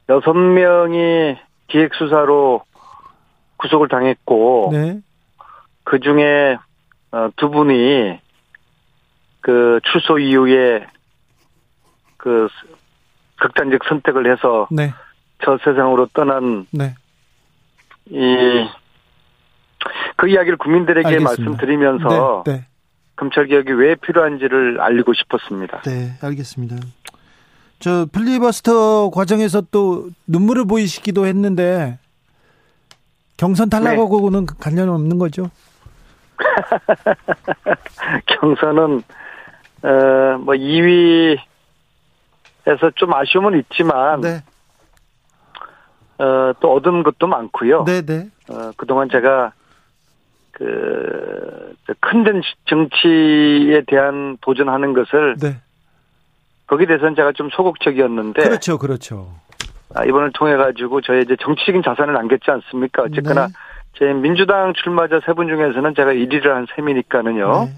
여섯 0.09 0.33
명이 0.33 1.37
기획수사로 1.67 2.61
구속을 3.57 3.87
당했고 3.87 4.69
네, 4.71 4.99
그 5.83 5.99
중에 5.99 6.57
어, 7.11 7.29
두 7.37 7.49
분이 7.49 8.19
그 9.41 9.79
출소 9.91 10.19
이후에 10.19 10.85
그 12.17 12.47
극단적 13.39 13.81
선택을 13.87 14.31
해서 14.31 14.67
네, 14.71 14.93
저 15.43 15.57
세상으로 15.63 16.07
떠난 16.13 16.67
네. 16.71 16.95
이그 18.07 18.67
이야기를 20.27 20.57
국민들에게 20.57 21.07
알겠습니다. 21.07 21.43
말씀드리면서 21.43 22.43
네, 22.45 22.51
네, 22.53 22.65
검찰 23.15 23.47
개혁이 23.47 23.71
왜 23.71 23.95
필요한지를 23.95 24.81
알리고 24.81 25.13
싶었습니다. 25.13 25.81
네, 25.81 26.17
알겠습니다. 26.21 26.75
저 27.79 28.05
필리버스터 28.11 29.09
과정에서 29.11 29.61
또 29.71 30.09
눈물을 30.27 30.65
보이시기도 30.65 31.25
했는데 31.25 31.97
경선 33.37 33.69
탈락하고는 33.69 34.45
관련 34.45 34.89
없는 34.89 35.17
거죠? 35.17 35.49
경선은 38.27 39.01
어 39.83 40.37
뭐 40.39 40.53
2위에서 40.55 41.39
좀 42.95 43.13
아쉬움은 43.13 43.59
있지만 43.59 44.21
네, 44.21 44.41
어, 46.17 46.53
또 46.59 46.73
얻은 46.75 47.03
것도 47.03 47.27
많고요. 47.27 47.83
네, 47.85 48.01
네, 48.01 48.29
어, 48.49 48.71
그동안 48.77 49.09
제가 49.09 49.53
그 50.51 51.49
큰 52.01 52.23
정치에 52.67 53.81
대한 53.87 54.37
도전하는 54.41 54.93
것을 54.93 55.35
네. 55.41 55.57
거기에 56.67 56.85
대해서는 56.85 57.15
제가 57.15 57.31
좀 57.33 57.49
소극적이었는데 57.49 58.41
그렇죠, 58.43 58.77
그렇죠. 58.77 59.33
아, 59.95 60.05
이번을 60.05 60.31
통해 60.33 60.55
가지고 60.55 61.01
저의 61.01 61.23
이제 61.23 61.35
정치적인 61.41 61.81
자산을 61.83 62.13
남겼지 62.13 62.51
않습니까? 62.51 63.03
어쨌거나 63.03 63.47
네. 63.47 63.53
제 63.97 64.05
민주당 64.13 64.73
출마자 64.73 65.19
세 65.25 65.33
분 65.33 65.47
중에서는 65.47 65.95
제가 65.95 66.11
1위를 66.11 66.49
한 66.49 66.67
셈이니까는요. 66.75 67.65
네. 67.65 67.73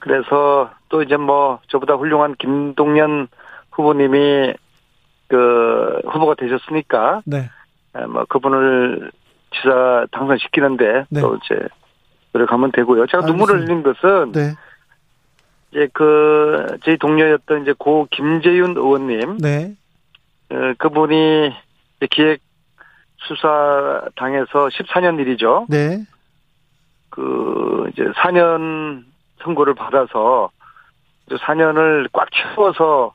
그래서 0.00 0.70
또 0.90 1.02
이제 1.02 1.16
뭐 1.16 1.60
저보다 1.68 1.94
훌륭한 1.94 2.34
김동연 2.38 3.28
후보님이 3.70 4.52
그 5.28 6.00
후보가 6.04 6.34
되셨으니까 6.34 7.22
네. 7.24 7.48
에, 7.96 8.06
뭐 8.06 8.24
그분을 8.28 9.10
지사 9.54 10.06
당선시키는데 10.10 11.06
네. 11.08 11.20
또 11.20 11.36
이제 11.36 11.58
노력하면 12.32 12.72
되고요. 12.72 13.06
제가 13.06 13.24
눈물을 13.24 13.54
알겠습니다. 13.54 13.72
흘린 13.72 13.82
것은 13.82 14.32
네. 14.32 14.54
이제 15.70 15.88
그 15.92 16.76
저희 16.84 16.98
동료였던 16.98 17.62
이제 17.62 17.72
고 17.78 18.06
김재윤 18.10 18.76
의원님 18.76 19.38
네. 19.38 19.74
어, 20.50 20.72
그분이 20.78 21.54
기획 22.10 22.40
수사 23.18 24.02
당에서 24.16 24.68
14년 24.68 25.20
일이죠. 25.20 25.66
네. 25.68 26.04
그 27.10 27.88
이제 27.92 28.02
4년 28.16 29.04
선고를 29.42 29.74
받아서 29.74 30.50
4년을 31.36 32.08
꽉 32.12 32.28
채워서 32.32 33.14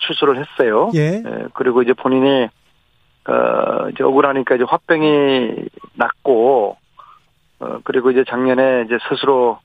출소를 0.00 0.44
했어요. 0.44 0.90
예. 0.94 1.22
예, 1.24 1.46
그리고 1.54 1.82
이제 1.82 1.92
본인이 1.92 2.48
어 3.26 3.88
이제 3.90 4.02
억울하니까 4.02 4.56
이제 4.56 4.64
화병이 4.66 5.68
났고 5.94 6.76
어 7.60 7.78
그리고 7.84 8.10
이제 8.10 8.24
작년에 8.28 8.84
이제 8.86 8.98
스스로 9.08 9.58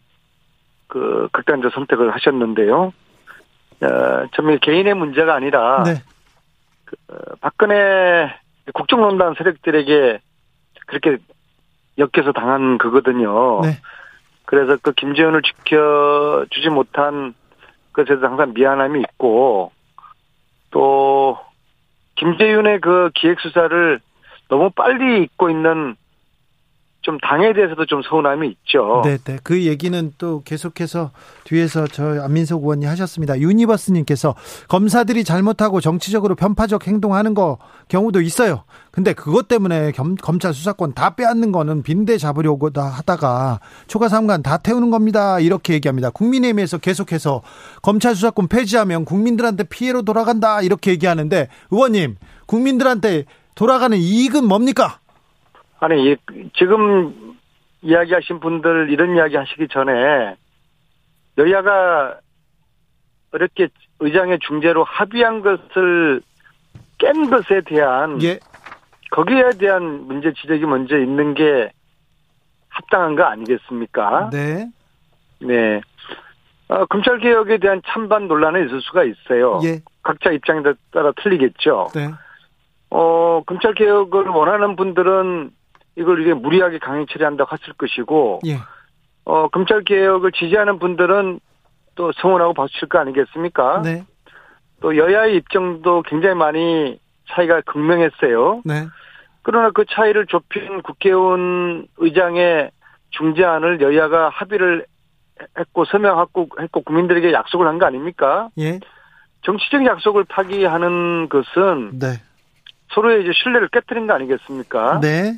그 0.87 1.27
극단적 1.31 1.73
선택을 1.73 2.13
하셨는데요. 2.13 2.93
어 3.81 4.27
정말 4.35 4.57
개인의 4.59 4.93
문제가 4.93 5.35
아니라 5.35 5.83
네. 5.83 5.93
어, 7.09 7.35
박근혜 7.41 8.33
국정농단 8.73 9.35
세력들에게 9.37 10.19
그렇게 10.85 11.17
엮여서 11.97 12.31
당한 12.31 12.77
그거든요. 12.77 13.61
네. 13.61 13.79
그래서 14.45 14.77
그 14.81 14.93
김재현을 14.93 15.41
지켜주지 15.43 16.69
못한 16.69 17.35
것에 17.99 18.07
대해서 18.07 18.27
항상 18.27 18.53
미안함이 18.53 19.01
있고 19.01 19.71
또 20.71 21.37
김재윤의 22.15 22.81
그 22.81 23.11
기획 23.15 23.39
수사를 23.39 23.99
너무 24.49 24.69
빨리 24.71 25.23
잊고 25.23 25.49
있는 25.49 25.95
좀 27.01 27.17
당에 27.19 27.53
대해서도 27.53 27.85
좀 27.85 28.01
서운함이 28.01 28.47
있죠. 28.49 29.01
네, 29.05 29.17
네. 29.17 29.37
그 29.43 29.65
얘기는 29.65 30.11
또 30.17 30.41
계속해서 30.43 31.11
뒤에서 31.45 31.87
저 31.87 32.21
안민석 32.21 32.61
의원이 32.61 32.85
하셨습니다. 32.85 33.39
유니버스님께서 33.39 34.35
검사들이 34.67 35.23
잘못하고 35.23 35.79
정치적으로 35.79 36.35
편파적 36.35 36.87
행동하는 36.87 37.33
거 37.33 37.57
경우도 37.87 38.21
있어요. 38.21 38.63
근데 38.91 39.13
그것 39.13 39.47
때문에 39.47 39.91
겸, 39.93 40.15
검찰 40.15 40.53
수사권 40.53 40.93
다 40.93 41.15
빼앗는 41.15 41.53
거는 41.53 41.83
빈대 41.83 42.17
잡으려고 42.17 42.69
다 42.71 42.83
하다가 42.83 43.61
초과 43.87 44.09
삼관 44.09 44.43
다 44.43 44.57
태우는 44.57 44.91
겁니다. 44.91 45.39
이렇게 45.39 45.73
얘기합니다. 45.73 46.09
국민의힘에서 46.09 46.79
계속해서 46.79 47.41
검찰 47.81 48.13
수사권 48.13 48.49
폐지하면 48.49 49.05
국민들한테 49.05 49.63
피해로 49.63 50.01
돌아간다. 50.01 50.61
이렇게 50.61 50.91
얘기하는데 50.91 51.47
의원님, 51.71 52.17
국민들한테 52.45 53.23
돌아가는 53.55 53.97
이익은 53.97 54.45
뭡니까? 54.45 54.98
아니 55.79 56.11
이- 56.11 56.17
지금 56.57 57.37
이야기하신 57.81 58.39
분들 58.39 58.89
이런 58.89 59.15
이야기 59.15 59.35
하시기 59.37 59.67
전에 59.69 60.35
여야가 61.37 62.19
어렵게 63.31 63.69
의장의 63.99 64.39
중재로 64.39 64.83
합의한 64.83 65.41
것을 65.41 66.21
깬 66.97 67.29
것에 67.29 67.61
대한 67.65 68.21
예. 68.23 68.39
거기에 69.11 69.51
대한 69.59 70.07
문제 70.07 70.33
지적이 70.33 70.65
먼저 70.65 70.97
있는 70.97 71.33
게 71.33 71.71
합당한 72.69 73.15
거 73.15 73.23
아니겠습니까? 73.23 74.29
네. 74.31 74.69
네. 75.39 75.81
어, 76.67 76.85
검찰 76.85 77.17
개혁에 77.19 77.57
대한 77.57 77.81
찬반 77.87 78.27
논란은 78.27 78.65
있을 78.67 78.81
수가 78.81 79.03
있어요. 79.03 79.59
예. 79.63 79.79
각자 80.03 80.31
입장에 80.31 80.61
따라 80.91 81.11
틀리겠죠. 81.21 81.87
네. 81.95 82.09
어, 82.91 83.41
검찰 83.45 83.73
개혁을 83.73 84.27
원하는 84.27 84.75
분들은 84.75 85.51
이걸 85.99 86.21
이게 86.21 86.33
무리하게 86.33 86.79
강행 86.79 87.05
처리한다고 87.07 87.55
했을 87.55 87.73
것이고, 87.73 88.39
예. 88.47 88.57
어, 89.25 89.47
검찰 89.49 89.83
개혁을 89.83 90.31
지지하는 90.31 90.79
분들은 90.79 91.39
또 91.95 92.11
성원하고 92.13 92.53
박수칠 92.53 92.87
거 92.87 92.99
아니겠습니까? 92.99 93.81
네. 93.83 94.05
또 94.81 94.95
여야의 94.95 95.35
입장도 95.35 96.03
굉장히 96.03 96.35
많이 96.35 96.99
차이가 97.29 97.61
극명했어요. 97.61 98.61
네. 98.63 98.87
그러나 99.41 99.71
그 99.71 99.83
차이를 99.89 100.25
좁힌 100.27 100.81
국회의원 100.81 101.87
의장의 101.97 102.71
중재안을 103.11 103.81
여야가 103.81 104.29
합의를 104.29 104.85
했고 105.57 105.85
서명하고 105.85 106.49
했고 106.59 106.81
국민들에게 106.81 107.31
약속을 107.33 107.67
한 107.67 107.77
거 107.79 107.85
아닙니까? 107.85 108.49
예. 108.57 108.79
정치적 109.41 109.85
약속을 109.85 110.25
파기하는 110.25 111.29
것은 111.29 111.99
네. 111.99 112.07
서로의 112.91 113.23
이제 113.23 113.31
신뢰를 113.33 113.67
깨뜨린 113.69 114.07
거 114.07 114.13
아니겠습니까? 114.13 114.99
네. 115.01 115.37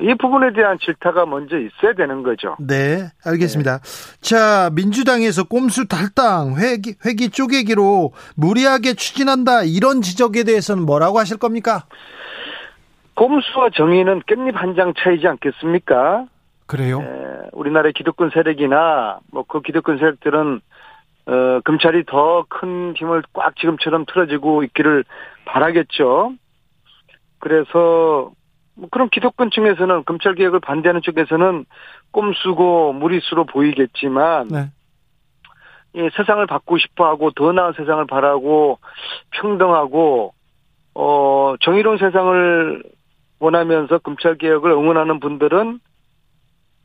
이 0.00 0.14
부분에 0.14 0.52
대한 0.52 0.78
질타가 0.80 1.26
먼저 1.26 1.56
있어야 1.58 1.92
되는 1.96 2.22
거죠. 2.22 2.56
네, 2.60 3.08
알겠습니다. 3.24 3.80
자, 4.20 4.70
민주당에서 4.74 5.44
꼼수 5.44 5.86
탈당, 5.88 6.56
회기, 6.56 6.94
회기 7.04 7.30
쪼개기로 7.30 8.12
무리하게 8.36 8.94
추진한다, 8.94 9.62
이런 9.64 10.00
지적에 10.02 10.44
대해서는 10.44 10.84
뭐라고 10.84 11.18
하실 11.18 11.38
겁니까? 11.38 11.84
꼼수와 13.14 13.70
정의는 13.74 14.22
깻잎 14.22 14.52
한 14.54 14.74
장 14.76 14.92
차이지 14.96 15.26
않겠습니까? 15.26 16.26
그래요? 16.66 17.00
에, 17.00 17.48
우리나라의 17.52 17.92
기득권 17.94 18.30
세력이나 18.32 19.18
뭐 19.32 19.44
그 19.48 19.60
기득권 19.62 19.98
세력들은 19.98 20.60
어, 21.26 21.60
검찰이 21.64 22.04
더 22.06 22.44
큰 22.48 22.94
힘을 22.96 23.22
꽉 23.32 23.56
지금처럼 23.56 24.04
틀어지고 24.06 24.62
있기를 24.64 25.04
바라겠죠. 25.46 26.32
그래서 27.40 28.30
뭐 28.78 28.88
그런 28.90 29.08
기득권층에서는 29.10 30.04
검찰 30.04 30.34
개혁을 30.34 30.60
반대하는 30.60 31.02
쪽에서는 31.02 31.66
꼼수고 32.12 32.92
무리수로 32.92 33.44
보이겠지만 33.44 34.48
네. 34.48 34.70
이 35.94 36.08
세상을 36.16 36.46
바꾸고 36.46 36.78
싶어하고 36.78 37.32
더 37.32 37.52
나은 37.52 37.72
세상을 37.76 38.06
바라고 38.06 38.78
평등하고 39.32 40.32
어 40.94 41.54
정의로운 41.60 41.98
세상을 41.98 42.84
원하면서 43.40 43.98
검찰 43.98 44.36
개혁을 44.36 44.70
응원하는 44.70 45.18
분들은 45.18 45.80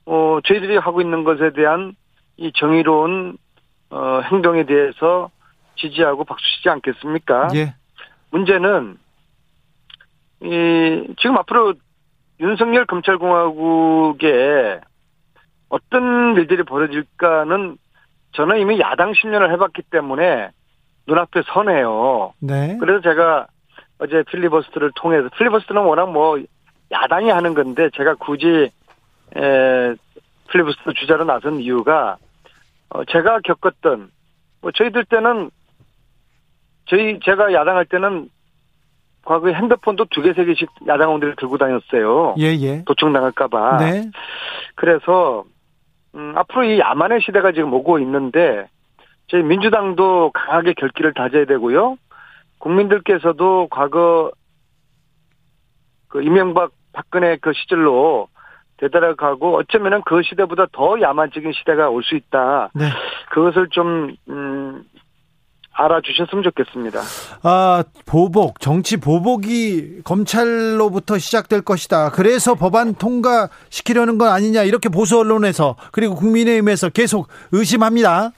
어 0.06 0.40
저희들이 0.44 0.78
하고 0.78 1.02
있는 1.02 1.24
것에 1.24 1.52
대한 1.52 1.96
이 2.38 2.52
정의로운 2.56 3.38
어 3.92 4.22
행동에 4.22 4.66
대해서 4.66 5.30
지지하고 5.76 6.24
박수치지 6.24 6.70
않겠습니까? 6.70 7.50
예. 7.56 7.76
문제는 8.32 8.98
이 10.44 11.16
지금 11.20 11.38
앞으로 11.38 11.74
윤석열 12.40 12.86
검찰공화국에 12.86 14.82
어떤 15.70 16.36
일들이 16.36 16.64
벌어질까는 16.64 17.78
저는 18.34 18.60
이미 18.60 18.80
야당 18.80 19.14
10년을 19.14 19.52
해봤기 19.52 19.84
때문에 19.90 20.50
눈앞에 21.08 21.44
서네요. 21.54 22.34
네. 22.40 22.78
그래서 22.80 23.02
제가 23.02 23.48
어제 24.00 24.24
필리버스터를 24.24 24.92
통해서 24.96 25.30
필리버스터는 25.38 25.84
워낙 25.84 26.12
뭐 26.12 26.42
야당이 26.92 27.30
하는 27.30 27.54
건데 27.54 27.90
제가 27.96 28.16
굳이 28.16 28.70
에, 29.36 29.96
필리버스터 30.52 30.94
주자로 30.94 31.24
나선 31.24 31.60
이유가 31.60 32.18
어, 32.90 33.06
제가 33.06 33.40
겪었던 33.44 34.12
뭐 34.62 34.72
저희들 34.72 35.06
때는 35.06 35.50
저희 36.86 37.20
제가 37.24 37.54
야당할 37.54 37.86
때는 37.86 38.30
과거에 39.34 39.54
핸드폰도 39.54 40.06
두 40.12 40.22
개 40.22 40.34
세 40.34 40.46
개씩 40.46 40.70
야당원들이 40.88 41.36
들고 41.38 41.58
다녔어요. 41.58 42.36
예, 42.40 42.54
예. 42.62 42.84
도청당할까봐. 42.86 43.78
네. 43.78 44.12
그래서 44.76 45.44
음, 46.16 46.34
앞으로 46.36 46.64
이 46.66 46.80
야만의 46.80 47.22
시대가 47.22 47.52
지금 47.52 47.74
오고 47.74 47.98
있는데 48.00 48.68
저희 49.28 49.42
민주당도 49.42 50.32
강하게 50.34 50.74
결기를 50.74 51.14
다져야 51.14 51.46
되고요. 51.46 51.98
국민들께서도 52.60 53.68
과거 53.72 54.32
그 56.10 56.22
이명박 56.22 56.72
박근혜 56.94 57.38
그 57.38 57.54
시절로 57.54 58.28
되돌아가고 58.78 59.56
어쩌면은 59.58 60.02
그 60.06 60.22
시대보다 60.24 60.68
더 60.72 61.02
야만적인 61.02 61.52
시대가 61.54 61.90
올 61.90 62.04
수 62.04 62.16
있다. 62.16 62.70
네. 62.76 62.86
그것을 63.32 63.70
좀 63.70 64.16
음, 64.30 64.84
알아주셨으면 65.74 66.44
좋겠습니다. 66.44 67.02
아, 67.42 67.84
보복, 68.06 68.60
정치 68.60 68.98
보복이 68.98 70.02
검찰로부터 70.04 71.18
시작될 71.18 71.62
것이다. 71.64 72.12
그래서 72.12 72.56
법안 72.56 72.94
통과시키려는 72.94 74.18
건 74.18 74.30
아니냐. 74.30 74.64
이렇게 74.64 74.90
보수 74.90 75.20
언론에서 75.20 75.76
그리고 75.92 76.16
국민의힘에서 76.16 76.90
계속 76.90 77.28
의심합니다. 77.52 78.32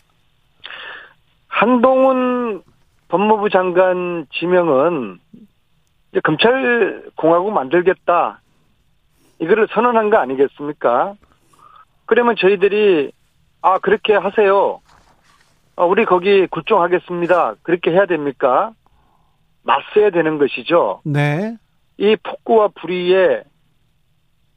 한동훈 1.47 2.63
법무부 3.09 3.49
장관 3.49 4.25
지명은 4.33 5.19
이제 6.11 6.21
검찰 6.23 7.03
공화국 7.15 7.53
만들겠다. 7.53 8.39
이거를 9.39 9.67
선언한 9.73 10.09
거 10.09 10.17
아니겠습니까? 10.17 11.15
그러면 12.05 12.35
저희들이 12.37 13.11
아 13.61 13.79
그렇게 13.79 14.13
하세요. 14.13 14.79
아, 15.75 15.83
우리 15.83 16.05
거기 16.05 16.47
굴종하겠습니다. 16.47 17.55
그렇게 17.63 17.91
해야 17.91 18.05
됩니까? 18.05 18.71
맞서야 19.63 20.11
되는 20.11 20.37
것이죠. 20.37 21.01
네. 21.03 21.57
이 21.97 22.15
폭구와 22.23 22.69
불의에 22.79 23.43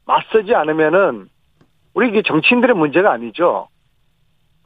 맞서지 0.05 0.55
않으면은 0.55 1.29
우리 1.95 2.09
이게 2.09 2.23
정치인들의 2.23 2.77
문제가 2.77 3.13
아니죠. 3.13 3.69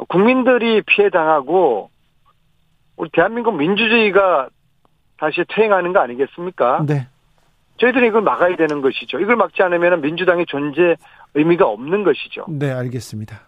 국민들이 0.08 0.82
피해 0.82 1.10
당하고 1.10 1.90
우리 2.96 3.10
대한민국 3.12 3.56
민주주의가 3.56 4.48
다시 5.18 5.44
퇴행하는 5.48 5.92
거 5.92 6.00
아니겠습니까? 6.00 6.84
네. 6.86 7.06
저희들이 7.78 8.08
이걸 8.08 8.22
막아야 8.22 8.56
되는 8.56 8.80
것이죠. 8.82 9.18
이걸 9.20 9.36
막지 9.36 9.62
않으면 9.62 10.00
민주당의 10.00 10.46
존재 10.46 10.96
의미가 11.34 11.66
없는 11.66 12.04
것이죠. 12.04 12.46
네, 12.48 12.70
알겠습니다. 12.70 13.40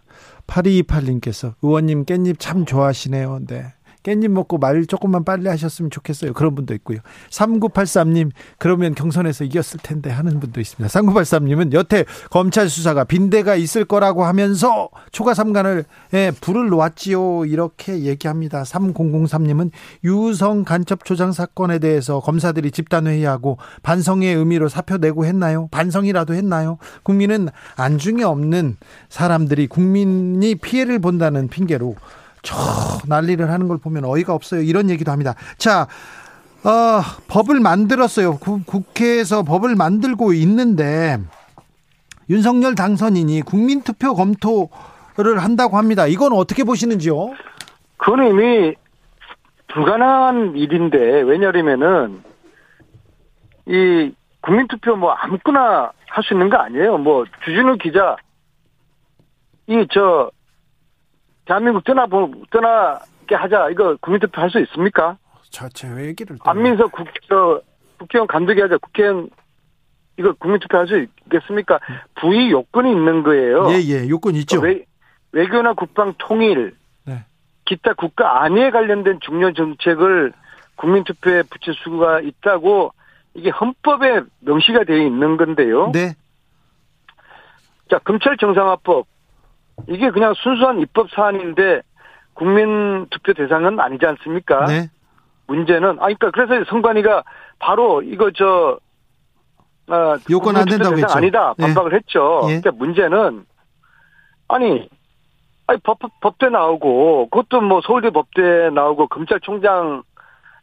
8228님께서 0.46 1.54
의원님 1.62 2.04
깻잎 2.04 2.38
참 2.38 2.64
좋아하시네요. 2.64 3.40
네. 3.46 3.73
깻잎 4.04 4.28
먹고 4.28 4.58
말 4.58 4.86
조금만 4.86 5.24
빨리 5.24 5.48
하셨으면 5.48 5.90
좋겠어요. 5.90 6.34
그런 6.34 6.54
분도 6.54 6.74
있고요. 6.74 6.98
3983님, 7.30 8.30
그러면 8.58 8.94
경선에서 8.94 9.44
이겼을 9.44 9.80
텐데 9.82 10.10
하는 10.10 10.38
분도 10.38 10.60
있습니다. 10.60 10.86
3983님은 10.88 11.72
여태 11.72 12.04
검찰 12.30 12.68
수사가 12.68 13.04
빈대가 13.04 13.56
있을 13.56 13.84
거라고 13.86 14.24
하면서 14.24 14.90
초과 15.10 15.34
삼간을 15.34 15.84
예, 16.12 16.32
불을 16.40 16.68
놓았지요. 16.68 17.46
이렇게 17.46 18.00
얘기합니다. 18.00 18.62
3003님은 18.62 19.70
유성 20.04 20.64
간첩 20.64 21.04
조장 21.04 21.32
사건에 21.32 21.78
대해서 21.78 22.20
검사들이 22.20 22.70
집단회의하고 22.70 23.56
반성의 23.82 24.34
의미로 24.34 24.68
사표 24.68 24.98
내고 24.98 25.24
했나요? 25.24 25.68
반성이라도 25.70 26.34
했나요? 26.34 26.76
국민은 27.02 27.48
안중에 27.76 28.22
없는 28.22 28.76
사람들이 29.08 29.66
국민이 29.66 30.54
피해를 30.56 30.98
본다는 30.98 31.48
핑계로 31.48 31.96
저 32.44 32.54
난리를 33.08 33.50
하는 33.50 33.66
걸 33.68 33.78
보면 33.78 34.04
어이가 34.04 34.32
없어요. 34.34 34.60
이런 34.62 34.90
얘기도 34.90 35.10
합니다. 35.10 35.34
자, 35.58 35.88
어, 36.62 37.00
법을 37.28 37.58
만들었어요. 37.60 38.36
구, 38.38 38.62
국회에서 38.64 39.42
법을 39.42 39.74
만들고 39.74 40.32
있는데 40.34 41.18
윤석열 42.30 42.74
당선인이 42.74 43.42
국민투표 43.42 44.14
검토를 44.14 45.38
한다고 45.42 45.76
합니다. 45.76 46.06
이건 46.06 46.32
어떻게 46.32 46.64
보시는지요? 46.64 47.32
그건 47.96 48.26
이미 48.28 48.74
불가능한 49.68 50.56
일인데 50.56 51.22
왜냐하면은 51.22 52.22
이 53.66 54.12
국민투표 54.40 54.94
뭐 54.96 55.12
아무거나 55.12 55.90
할 56.08 56.22
수 56.22 56.32
있는 56.34 56.48
거 56.48 56.58
아니에요. 56.58 56.98
뭐 56.98 57.24
주진우 57.44 57.76
기자 57.78 58.16
이 59.66 59.86
저 59.92 60.30
대한민국 61.46 61.84
떠나 61.84 62.06
떠나게 62.50 63.34
하자 63.34 63.70
이거 63.70 63.96
국민투표 64.00 64.40
할 64.40 64.50
수 64.50 64.60
있습니까? 64.60 65.16
저제 65.50 65.88
얘기를 66.06 66.36
또- 66.42 66.50
안민석 66.50 66.90
국, 66.92 67.06
저, 67.28 67.60
국회의원 67.98 68.26
감독이 68.26 68.60
하자 68.60 68.78
국회의원 68.78 69.28
이거 70.18 70.32
국민투표 70.34 70.78
할 70.78 70.86
수 70.86 70.98
있겠습니까? 71.26 71.78
부의 72.16 72.50
요건이 72.50 72.90
있는 72.90 73.22
거예요. 73.22 73.68
예, 73.70 73.80
예, 73.82 74.08
요건 74.08 74.34
있죠. 74.36 74.60
외, 74.60 74.84
외교나 75.32 75.74
국방 75.74 76.14
통일, 76.18 76.74
네. 77.04 77.24
기타 77.64 77.92
국가 77.94 78.42
안위에 78.42 78.70
관련된 78.70 79.20
중요 79.20 79.52
정책을 79.52 80.32
국민투표에 80.76 81.42
붙일 81.44 81.74
수가 81.74 82.20
있다고 82.20 82.92
이게 83.34 83.50
헌법에 83.50 84.22
명시가 84.40 84.84
되어 84.84 84.96
있는 84.98 85.36
건데요. 85.36 85.90
네. 85.92 86.14
자, 87.90 87.98
검찰 87.98 88.36
정상화법. 88.38 89.06
이게 89.88 90.10
그냥 90.10 90.34
순수한 90.34 90.80
입법 90.80 91.10
사안인데 91.10 91.82
국민 92.34 93.06
투표 93.10 93.32
대상은 93.32 93.78
아니지 93.80 94.04
않습니까? 94.06 94.64
네. 94.66 94.90
문제는, 95.46 95.98
아, 96.00 96.06
그러니까 96.06 96.30
그래서 96.30 96.64
성관이가 96.70 97.22
바로 97.58 98.02
이거 98.02 98.30
저, 98.34 98.78
아, 99.88 100.16
요건 100.30 100.56
안 100.56 100.64
된다고 100.64 100.96
했죠. 100.96 101.16
아니다. 101.16 101.54
예. 101.58 101.62
반박을 101.62 101.94
했죠. 101.94 102.40
예. 102.44 102.60
그러니까 102.60 102.70
문제는, 102.72 103.44
아니, 104.48 104.88
아니, 105.66 105.80
법, 105.82 105.98
법대 106.20 106.48
나오고, 106.48 107.28
그것도 107.30 107.60
뭐 107.60 107.80
서울대 107.86 108.10
법대 108.10 108.70
나오고, 108.70 109.08
검찰총장 109.08 110.02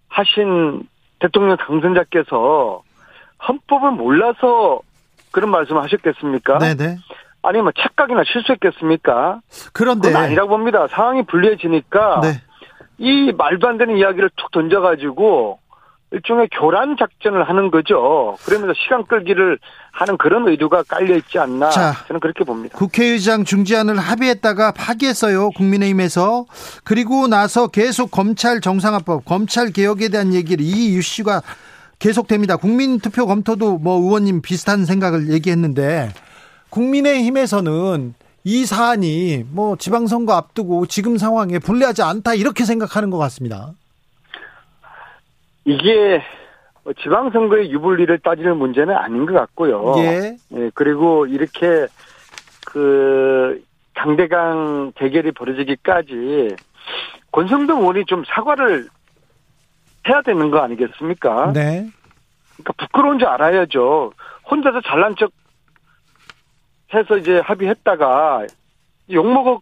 하신 0.10 0.88
대통령 1.19 1.58
당선자께서 1.58 2.82
헌법을 3.47 3.91
몰라서 3.91 4.82
그런 5.32 5.50
말씀을 5.52 5.84
하셨겠습니까? 5.84 6.58
네, 6.58 6.76
네. 6.76 6.97
아니면 7.43 7.71
착각이나 7.77 8.23
실수했겠습니까? 8.32 9.41
그런데 9.73 10.13
아니라고 10.13 10.49
봅니다. 10.49 10.88
상황이 10.88 11.23
불리해지니까 11.25 12.21
네. 12.21 12.41
이 12.97 13.34
말도 13.36 13.67
안 13.67 13.77
되는 13.77 13.97
이야기를 13.97 14.30
툭 14.36 14.51
던져가지고 14.51 15.60
일종의 16.12 16.49
교란 16.51 16.97
작전을 16.99 17.47
하는 17.47 17.71
거죠. 17.71 18.36
그러면서 18.45 18.73
시간 18.84 19.06
끌기를 19.06 19.58
하는 19.93 20.17
그런 20.17 20.47
의도가 20.47 20.84
깔려 20.84 21.15
있지 21.15 21.39
않나 21.39 21.69
자, 21.69 21.93
저는 22.08 22.19
그렇게 22.19 22.43
봅니다. 22.43 22.77
국회의장 22.77 23.45
중지안을 23.45 23.97
합의했다가 23.97 24.73
파기했어요. 24.73 25.51
국민의힘에서. 25.51 26.45
그리고 26.84 27.27
나서 27.27 27.67
계속 27.67 28.12
검찰 28.12 28.60
정상화법, 28.60 29.23
검찰 29.23 29.71
개혁에 29.71 30.10
대한 30.10 30.34
얘기를 30.34 30.63
이 30.63 30.93
이슈가 30.97 31.41
계속됩니다. 31.99 32.58
국민투표 32.58 33.25
검토도 33.25 33.77
뭐 33.77 33.99
의원님 34.01 34.41
비슷한 34.41 34.86
생각을 34.86 35.30
얘기했는데 35.30 36.10
국민의힘에서는 36.72 38.16
이 38.44 38.66
사안이 38.66 39.46
뭐 39.52 39.76
지방선거 39.76 40.34
앞두고 40.34 40.88
지금 40.88 41.18
상황에 41.18 41.60
불리하지 41.60 42.02
않다 42.02 42.34
이렇게 42.34 42.66
생각하는 42.66 43.12
것 43.12 43.20
같습니다. 43.20 43.74
이게 45.66 46.24
뭐 46.84 46.94
지방선거의 46.94 47.72
유불리를 47.72 48.18
따지는 48.20 48.58
문제는 48.58 48.96
아닌 48.96 49.28
것 49.28 49.34
같고요. 49.34 49.94
예. 49.98 50.38
예, 50.54 50.72
그리고 50.74 51.28
이렇게 51.28 51.86
그 52.66 53.64
강대강 53.94 54.94
대결이 54.96 55.32
벌어지기까지 55.34 56.56
권성동 57.32 57.82
의원이 57.82 58.06
좀 58.08 58.24
사과를 58.26 58.88
해야 60.10 60.22
되는 60.24 60.50
거 60.50 60.60
아니겠습니까? 60.60 61.54
네. 61.54 61.88
그러니까 62.58 62.74
부끄러운 62.78 63.20
줄 63.20 63.28
알아야죠. 63.28 64.14
혼자서 64.50 64.82
잘난 64.82 65.16
척 65.20 65.32
해서 66.93 67.17
이제 67.17 67.39
합의했다가 67.39 68.47
욕먹어 69.12 69.62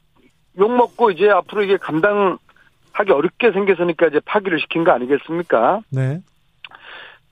욕먹고 0.57 1.11
이제 1.11 1.29
앞으로 1.29 1.63
이게 1.63 1.77
감당하기 1.77 3.11
어렵게 3.11 3.51
생겼으니까 3.51 4.07
이제 4.07 4.19
파기를 4.25 4.59
시킨 4.59 4.83
거 4.83 4.91
아니겠습니까? 4.91 5.81
네. 5.91 6.21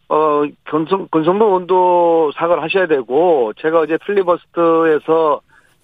어, 0.09 0.43
권성, 0.65 1.07
권성동 1.11 1.47
의원도 1.49 2.31
사과를 2.35 2.63
하셔야 2.63 2.87
되고, 2.87 3.51
제가 3.57 3.79
어제 3.81 3.97
필리버스터에서 3.97 5.41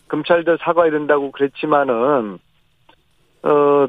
검찰들 0.07 0.59
사과해야 0.61 0.91
된다고 0.91 1.31
그랬지만은, 1.31 2.39
어, 3.43 3.87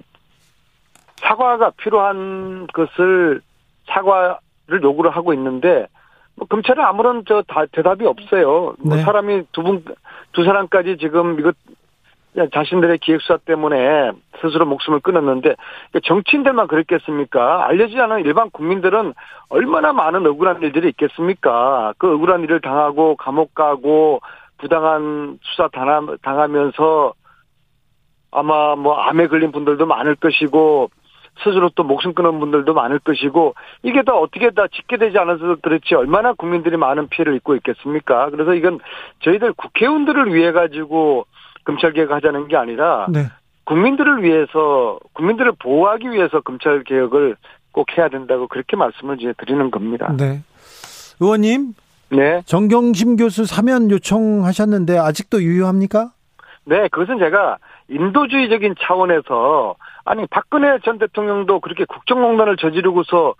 사과가 1.20 1.70
필요한 1.76 2.66
것을 2.72 3.40
사과를 3.86 4.82
요구를 4.82 5.12
하고 5.12 5.32
있는데, 5.34 5.86
뭐 6.36 6.46
검찰은 6.48 6.82
아무런 6.84 7.24
저 7.26 7.42
다, 7.42 7.64
대답이 7.70 8.04
없어요. 8.06 8.74
뭐 8.78 8.96
네. 8.96 9.02
사람이 9.02 9.44
두 9.52 9.62
분, 9.62 9.84
두 10.32 10.44
사람까지 10.44 10.96
지금 10.98 11.38
이거 11.38 11.52
자신들의 12.52 12.98
기획수사 12.98 13.36
때문에 13.44 14.10
스스로 14.40 14.66
목숨을 14.66 14.98
끊었는데 15.00 15.54
정치인들만 16.02 16.66
그랬겠습니까? 16.66 17.66
알려지지 17.68 18.00
않은 18.00 18.24
일반 18.24 18.50
국민들은 18.50 19.14
얼마나 19.48 19.92
많은 19.92 20.26
억울한 20.26 20.60
일들이 20.62 20.88
있겠습니까? 20.88 21.94
그 21.98 22.12
억울한 22.12 22.42
일을 22.42 22.60
당하고 22.60 23.14
감옥 23.16 23.54
가고 23.54 24.20
부당한 24.58 25.38
수사 25.42 25.68
당하- 25.68 26.16
당하면서 26.22 27.12
아마 28.32 28.74
뭐 28.74 28.96
암에 28.96 29.28
걸린 29.28 29.52
분들도 29.52 29.86
많을 29.86 30.16
것이고 30.16 30.90
스스로 31.42 31.70
또 31.74 31.82
목숨 31.82 32.14
끊은 32.14 32.38
분들도 32.38 32.72
많을 32.74 32.98
것이고 33.00 33.54
이게 33.82 34.02
다 34.02 34.14
어떻게 34.14 34.50
다 34.50 34.66
집계되지 34.72 35.18
않아서 35.18 35.56
그렇지 35.62 35.94
얼마나 35.94 36.32
국민들이 36.32 36.76
많은 36.76 37.08
피해를 37.08 37.34
입고 37.36 37.56
있겠습니까? 37.56 38.30
그래서 38.30 38.54
이건 38.54 38.78
저희들 39.20 39.52
국회의원들을 39.54 40.32
위해 40.32 40.52
가지고 40.52 41.26
검찰 41.64 41.92
개혁하자는 41.92 42.48
게 42.48 42.56
아니라 42.56 43.06
네. 43.10 43.26
국민들을 43.64 44.22
위해서 44.22 44.98
국민들을 45.14 45.52
보호하기 45.58 46.10
위해서 46.10 46.40
검찰 46.40 46.84
개혁을 46.84 47.36
꼭 47.72 47.86
해야 47.98 48.08
된다고 48.08 48.46
그렇게 48.46 48.76
말씀을 48.76 49.20
이제 49.20 49.32
드리는 49.38 49.70
겁니다. 49.70 50.14
네. 50.16 50.42
의원님, 51.20 51.74
네, 52.10 52.42
정경심 52.46 53.16
교수 53.16 53.44
사면 53.44 53.90
요청하셨는데 53.90 54.98
아직도 54.98 55.42
유효합니까? 55.42 56.10
네, 56.64 56.88
그것은 56.88 57.18
제가 57.18 57.58
인도주의적인 57.88 58.76
차원에서 58.80 59.74
아니 60.04 60.26
박근혜 60.26 60.78
전 60.84 60.98
대통령도 60.98 61.60
그렇게 61.60 61.84
국정농단을 61.86 62.56
저지르고서 62.56 63.34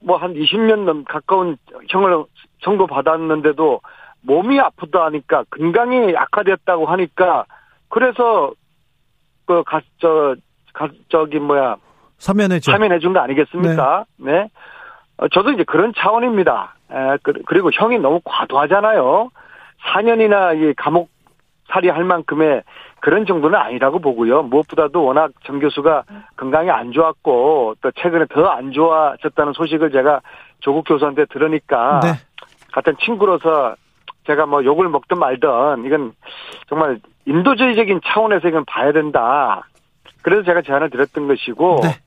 뭐 0.00 0.16
한 0.18 0.34
20년 0.34 0.84
넘 0.84 1.04
가까운 1.04 1.56
형을 1.88 2.24
선고 2.62 2.86
받았는데도 2.86 3.80
몸이 4.22 4.60
아프다 4.60 5.06
하니까 5.06 5.44
건강이 5.50 6.14
악화됐다고 6.16 6.86
하니까 6.86 7.44
그래서 7.88 8.52
그가저 9.46 10.36
가, 10.72 10.88
저기 11.08 11.38
뭐야 11.38 11.76
사면했죠. 12.18 12.70
참여해 12.72 12.98
준 12.98 13.12
거 13.12 13.20
아니겠습니까? 13.20 14.04
네. 14.18 14.48
어, 15.16 15.28
저도 15.28 15.50
이제 15.52 15.64
그런 15.64 15.92
차원입니다. 15.96 16.74
에, 16.90 17.16
그- 17.22 17.42
그리고 17.46 17.70
형이 17.72 17.98
너무 17.98 18.20
과도하잖아요. 18.24 19.30
4년이나 19.86 20.56
이 20.60 20.74
감옥 20.74 21.08
살이 21.70 21.88
할 21.88 22.04
만큼의 22.04 22.62
그런 23.00 23.26
정도는 23.26 23.58
아니라고 23.58 24.00
보고요. 24.00 24.42
무엇보다도 24.42 25.04
워낙 25.04 25.30
정 25.44 25.58
교수가 25.60 26.04
건강이 26.36 26.70
안 26.70 26.92
좋았고 26.92 27.76
또 27.80 27.90
최근에 27.92 28.26
더 28.30 28.48
안 28.48 28.72
좋아졌다는 28.72 29.52
소식을 29.52 29.92
제가 29.92 30.20
조국 30.60 30.84
교수한테 30.88 31.26
들으니까 31.26 32.00
네. 32.02 32.12
같은 32.72 32.96
친구로서 33.04 33.76
제가 34.26 34.46
뭐 34.46 34.64
욕을 34.64 34.88
먹든 34.88 35.18
말든 35.18 35.84
이건 35.86 36.12
정말 36.68 37.00
인도주의적인 37.26 38.00
차원에서 38.04 38.48
이건 38.48 38.64
봐야 38.64 38.92
된다. 38.92 39.62
그래서 40.22 40.42
제가 40.42 40.62
제안을 40.62 40.90
드렸던 40.90 41.28
것이고 41.28 41.80
네. 41.82 41.98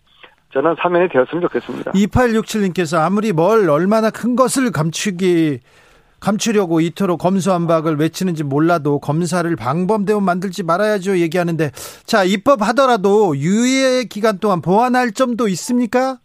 저는 0.54 0.76
사면이 0.80 1.10
되었으면 1.10 1.42
좋겠습니다. 1.44 1.92
2867님께서 1.92 3.00
아무리 3.00 3.32
뭘 3.32 3.70
얼마나 3.70 4.10
큰 4.10 4.36
것을 4.36 4.72
감추기 4.72 5.60
감추려고 6.22 6.80
이토록 6.82 7.20
검수안박을 7.20 7.98
외치는지 7.98 8.44
몰라도 8.44 9.00
검사를 9.00 9.54
방범대원 9.56 10.24
만들지 10.24 10.64
말아야죠 10.64 11.18
얘기하는데 11.18 11.72
자 12.06 12.24
입법하더라도 12.24 13.36
유예 13.36 14.06
기간 14.06 14.38
동안 14.38 14.62
보완할 14.62 15.12
점도 15.12 15.48
있습니까? 15.50 16.20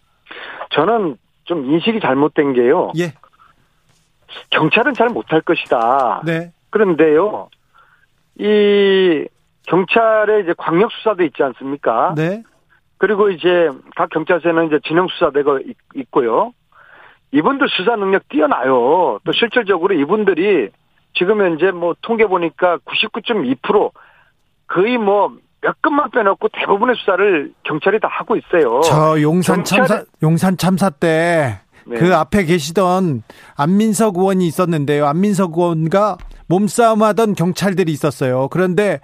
저는 0.70 1.16
좀 1.44 1.64
인식이 1.72 2.00
잘못된 2.00 2.52
게요. 2.52 2.92
예, 2.98 3.14
경찰은 4.50 4.94
잘 4.94 5.08
못할 5.08 5.40
것이다. 5.40 6.22
네, 6.26 6.52
그런데요, 6.70 7.48
이 8.38 9.24
경찰의 9.66 10.42
이제 10.42 10.54
광역 10.58 10.90
수사대 10.92 11.24
있지 11.24 11.42
않습니까? 11.42 12.14
네, 12.16 12.42
그리고 12.98 13.30
이제 13.30 13.70
각 13.96 14.10
경찰서에는 14.10 14.66
이제 14.66 14.78
진영 14.86 15.06
수사대가 15.08 15.58
있- 15.64 15.76
있고요. 15.94 16.52
이분들 17.32 17.68
수사 17.68 17.96
능력 17.96 18.28
뛰어나요. 18.28 19.18
또 19.24 19.32
실질적으로 19.32 19.94
이분들이 19.94 20.70
지금 21.14 21.40
현재 21.40 21.70
뭐 21.70 21.94
통계 22.02 22.26
보니까 22.26 22.78
99.2% 22.78 23.90
거의 24.68 24.98
뭐 24.98 25.36
몇 25.66 25.82
건만 25.82 26.10
빼놓고 26.10 26.48
대부분의 26.52 26.94
수사를 26.96 27.52
경찰이 27.64 27.98
다 27.98 28.08
하고 28.08 28.36
있어요. 28.36 28.80
저 28.82 29.20
용산 29.20 29.64
참사 29.64 30.04
용산 30.22 30.56
참사 30.56 30.90
때그 30.90 31.58
네. 31.86 32.12
앞에 32.12 32.44
계시던 32.44 33.22
안민석 33.56 34.16
의원이 34.16 34.46
있었는데요. 34.46 35.06
안민석 35.06 35.58
의원과 35.58 36.18
몸싸움하던 36.46 37.34
경찰들이 37.34 37.90
있었어요. 37.90 38.48
그런데 38.48 39.00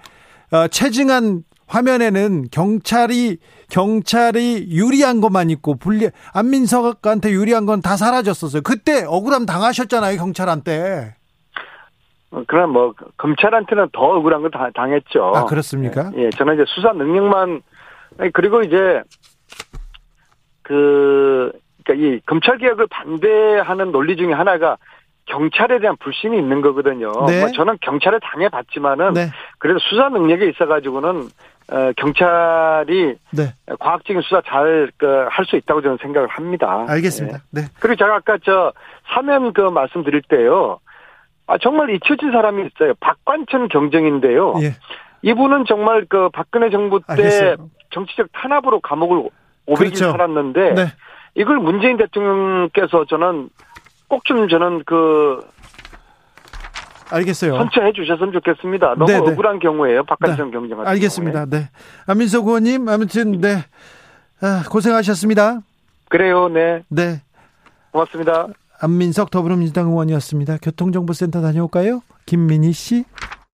어, 0.51 0.67
체증한 0.69 1.43
화면에는 1.77 2.45
경찰이 2.51 3.37
경찰이 3.71 4.67
유리한 4.69 5.21
것만 5.21 5.49
있고 5.49 5.75
불리 5.75 6.09
안민석한테 6.33 7.31
유리한 7.31 7.65
건 7.65 7.81
다 7.81 7.97
사라졌었어요. 7.97 8.61
그때 8.61 9.03
억울함 9.07 9.45
당하셨잖아요, 9.47 10.17
경찰한테. 10.17 11.15
어, 12.31 12.43
그러나 12.47 12.67
뭐 12.67 12.93
검찰한테는 13.17 13.89
더 13.91 14.01
억울한 14.01 14.41
걸 14.43 14.51
다- 14.51 14.69
당했죠. 14.73 15.33
아, 15.35 15.45
그렇습니까? 15.45 16.11
예, 16.15 16.25
예, 16.25 16.29
저는 16.29 16.53
이제 16.55 16.63
수사 16.67 16.93
능력만 16.93 17.61
그리고 18.33 18.61
이제 18.61 19.01
그 20.61 21.51
그러니까 21.83 22.07
이 22.07 22.19
검찰 22.25 22.57
개혁을 22.57 22.87
반대하는 22.87 23.91
논리 23.91 24.15
중에 24.15 24.31
하나가 24.33 24.77
경찰에 25.25 25.79
대한 25.79 25.95
불신이 25.97 26.37
있는 26.37 26.61
거거든요. 26.61 27.11
네. 27.27 27.39
뭐 27.39 27.49
저는 27.51 27.77
경찰에 27.81 28.19
당해봤지만은 28.21 29.13
네, 29.13 29.27
그래도 29.57 29.79
수사 29.79 30.09
능력에 30.09 30.49
있어가지고는 30.49 31.29
어, 31.71 31.91
경찰이 31.95 33.15
네, 33.31 33.53
과학적인 33.79 34.21
수사 34.21 34.41
잘 34.45 34.91
할 35.29 35.45
수 35.45 35.55
있다고 35.55 35.81
저는 35.81 35.97
생각을 36.01 36.27
합니다. 36.27 36.85
알겠습니다. 36.89 37.37
예. 37.55 37.61
네, 37.61 37.67
그리고 37.79 37.95
제가 37.95 38.15
아까 38.15 38.37
저 38.43 38.73
사면 39.13 39.53
그 39.53 39.61
말씀드릴 39.61 40.21
때요. 40.27 40.79
아 41.47 41.57
정말 41.57 41.89
잊혀진 41.89 42.31
사람이 42.31 42.67
있어요. 42.67 42.93
박관천 42.99 43.67
경정인데요. 43.69 44.55
예, 44.61 44.73
이분은 45.21 45.65
정말 45.67 46.05
그 46.07 46.29
박근혜 46.29 46.69
정부 46.69 46.99
때 46.99 47.05
알겠어요. 47.09 47.55
정치적 47.91 48.27
탄압으로 48.33 48.79
감옥을 48.81 49.29
500일 49.67 49.77
그렇죠. 49.77 50.11
살았는데 50.11 50.73
네, 50.73 50.85
이걸 51.35 51.57
문재인 51.59 51.97
대통령께서 51.97 53.05
저는 53.05 53.49
꼭 54.13 54.23
좀 54.25 54.47
저는 54.47 54.83
그 54.85 55.39
알겠어요. 57.09 57.57
선처해 57.57 57.93
주셨으면 57.93 58.31
좋겠습니다. 58.33 58.95
너무 58.97 59.05
네, 59.07 59.19
네. 59.19 59.31
억울한 59.31 59.59
경우예요. 59.59 60.03
박관천 60.05 60.51
경정 60.51 60.77
같은 60.77 60.91
알겠습니다. 60.91 61.45
네, 61.45 61.69
안민석 62.07 62.45
의원님 62.47 62.87
아무튼 62.89 63.39
네 63.41 63.65
아, 64.41 64.63
고생하셨습니다. 64.69 65.43
경우에. 65.51 65.61
그래요. 66.09 66.47
네. 66.49 66.83
네. 66.89 67.21
고맙습니다. 67.91 68.47
안민석 68.79 69.31
더불어민주당 69.31 69.87
의원이었습니다. 69.87 70.57
교통정보센터 70.61 71.41
다녀올까요? 71.41 72.01
김민희 72.25 72.71
씨. 72.73 73.05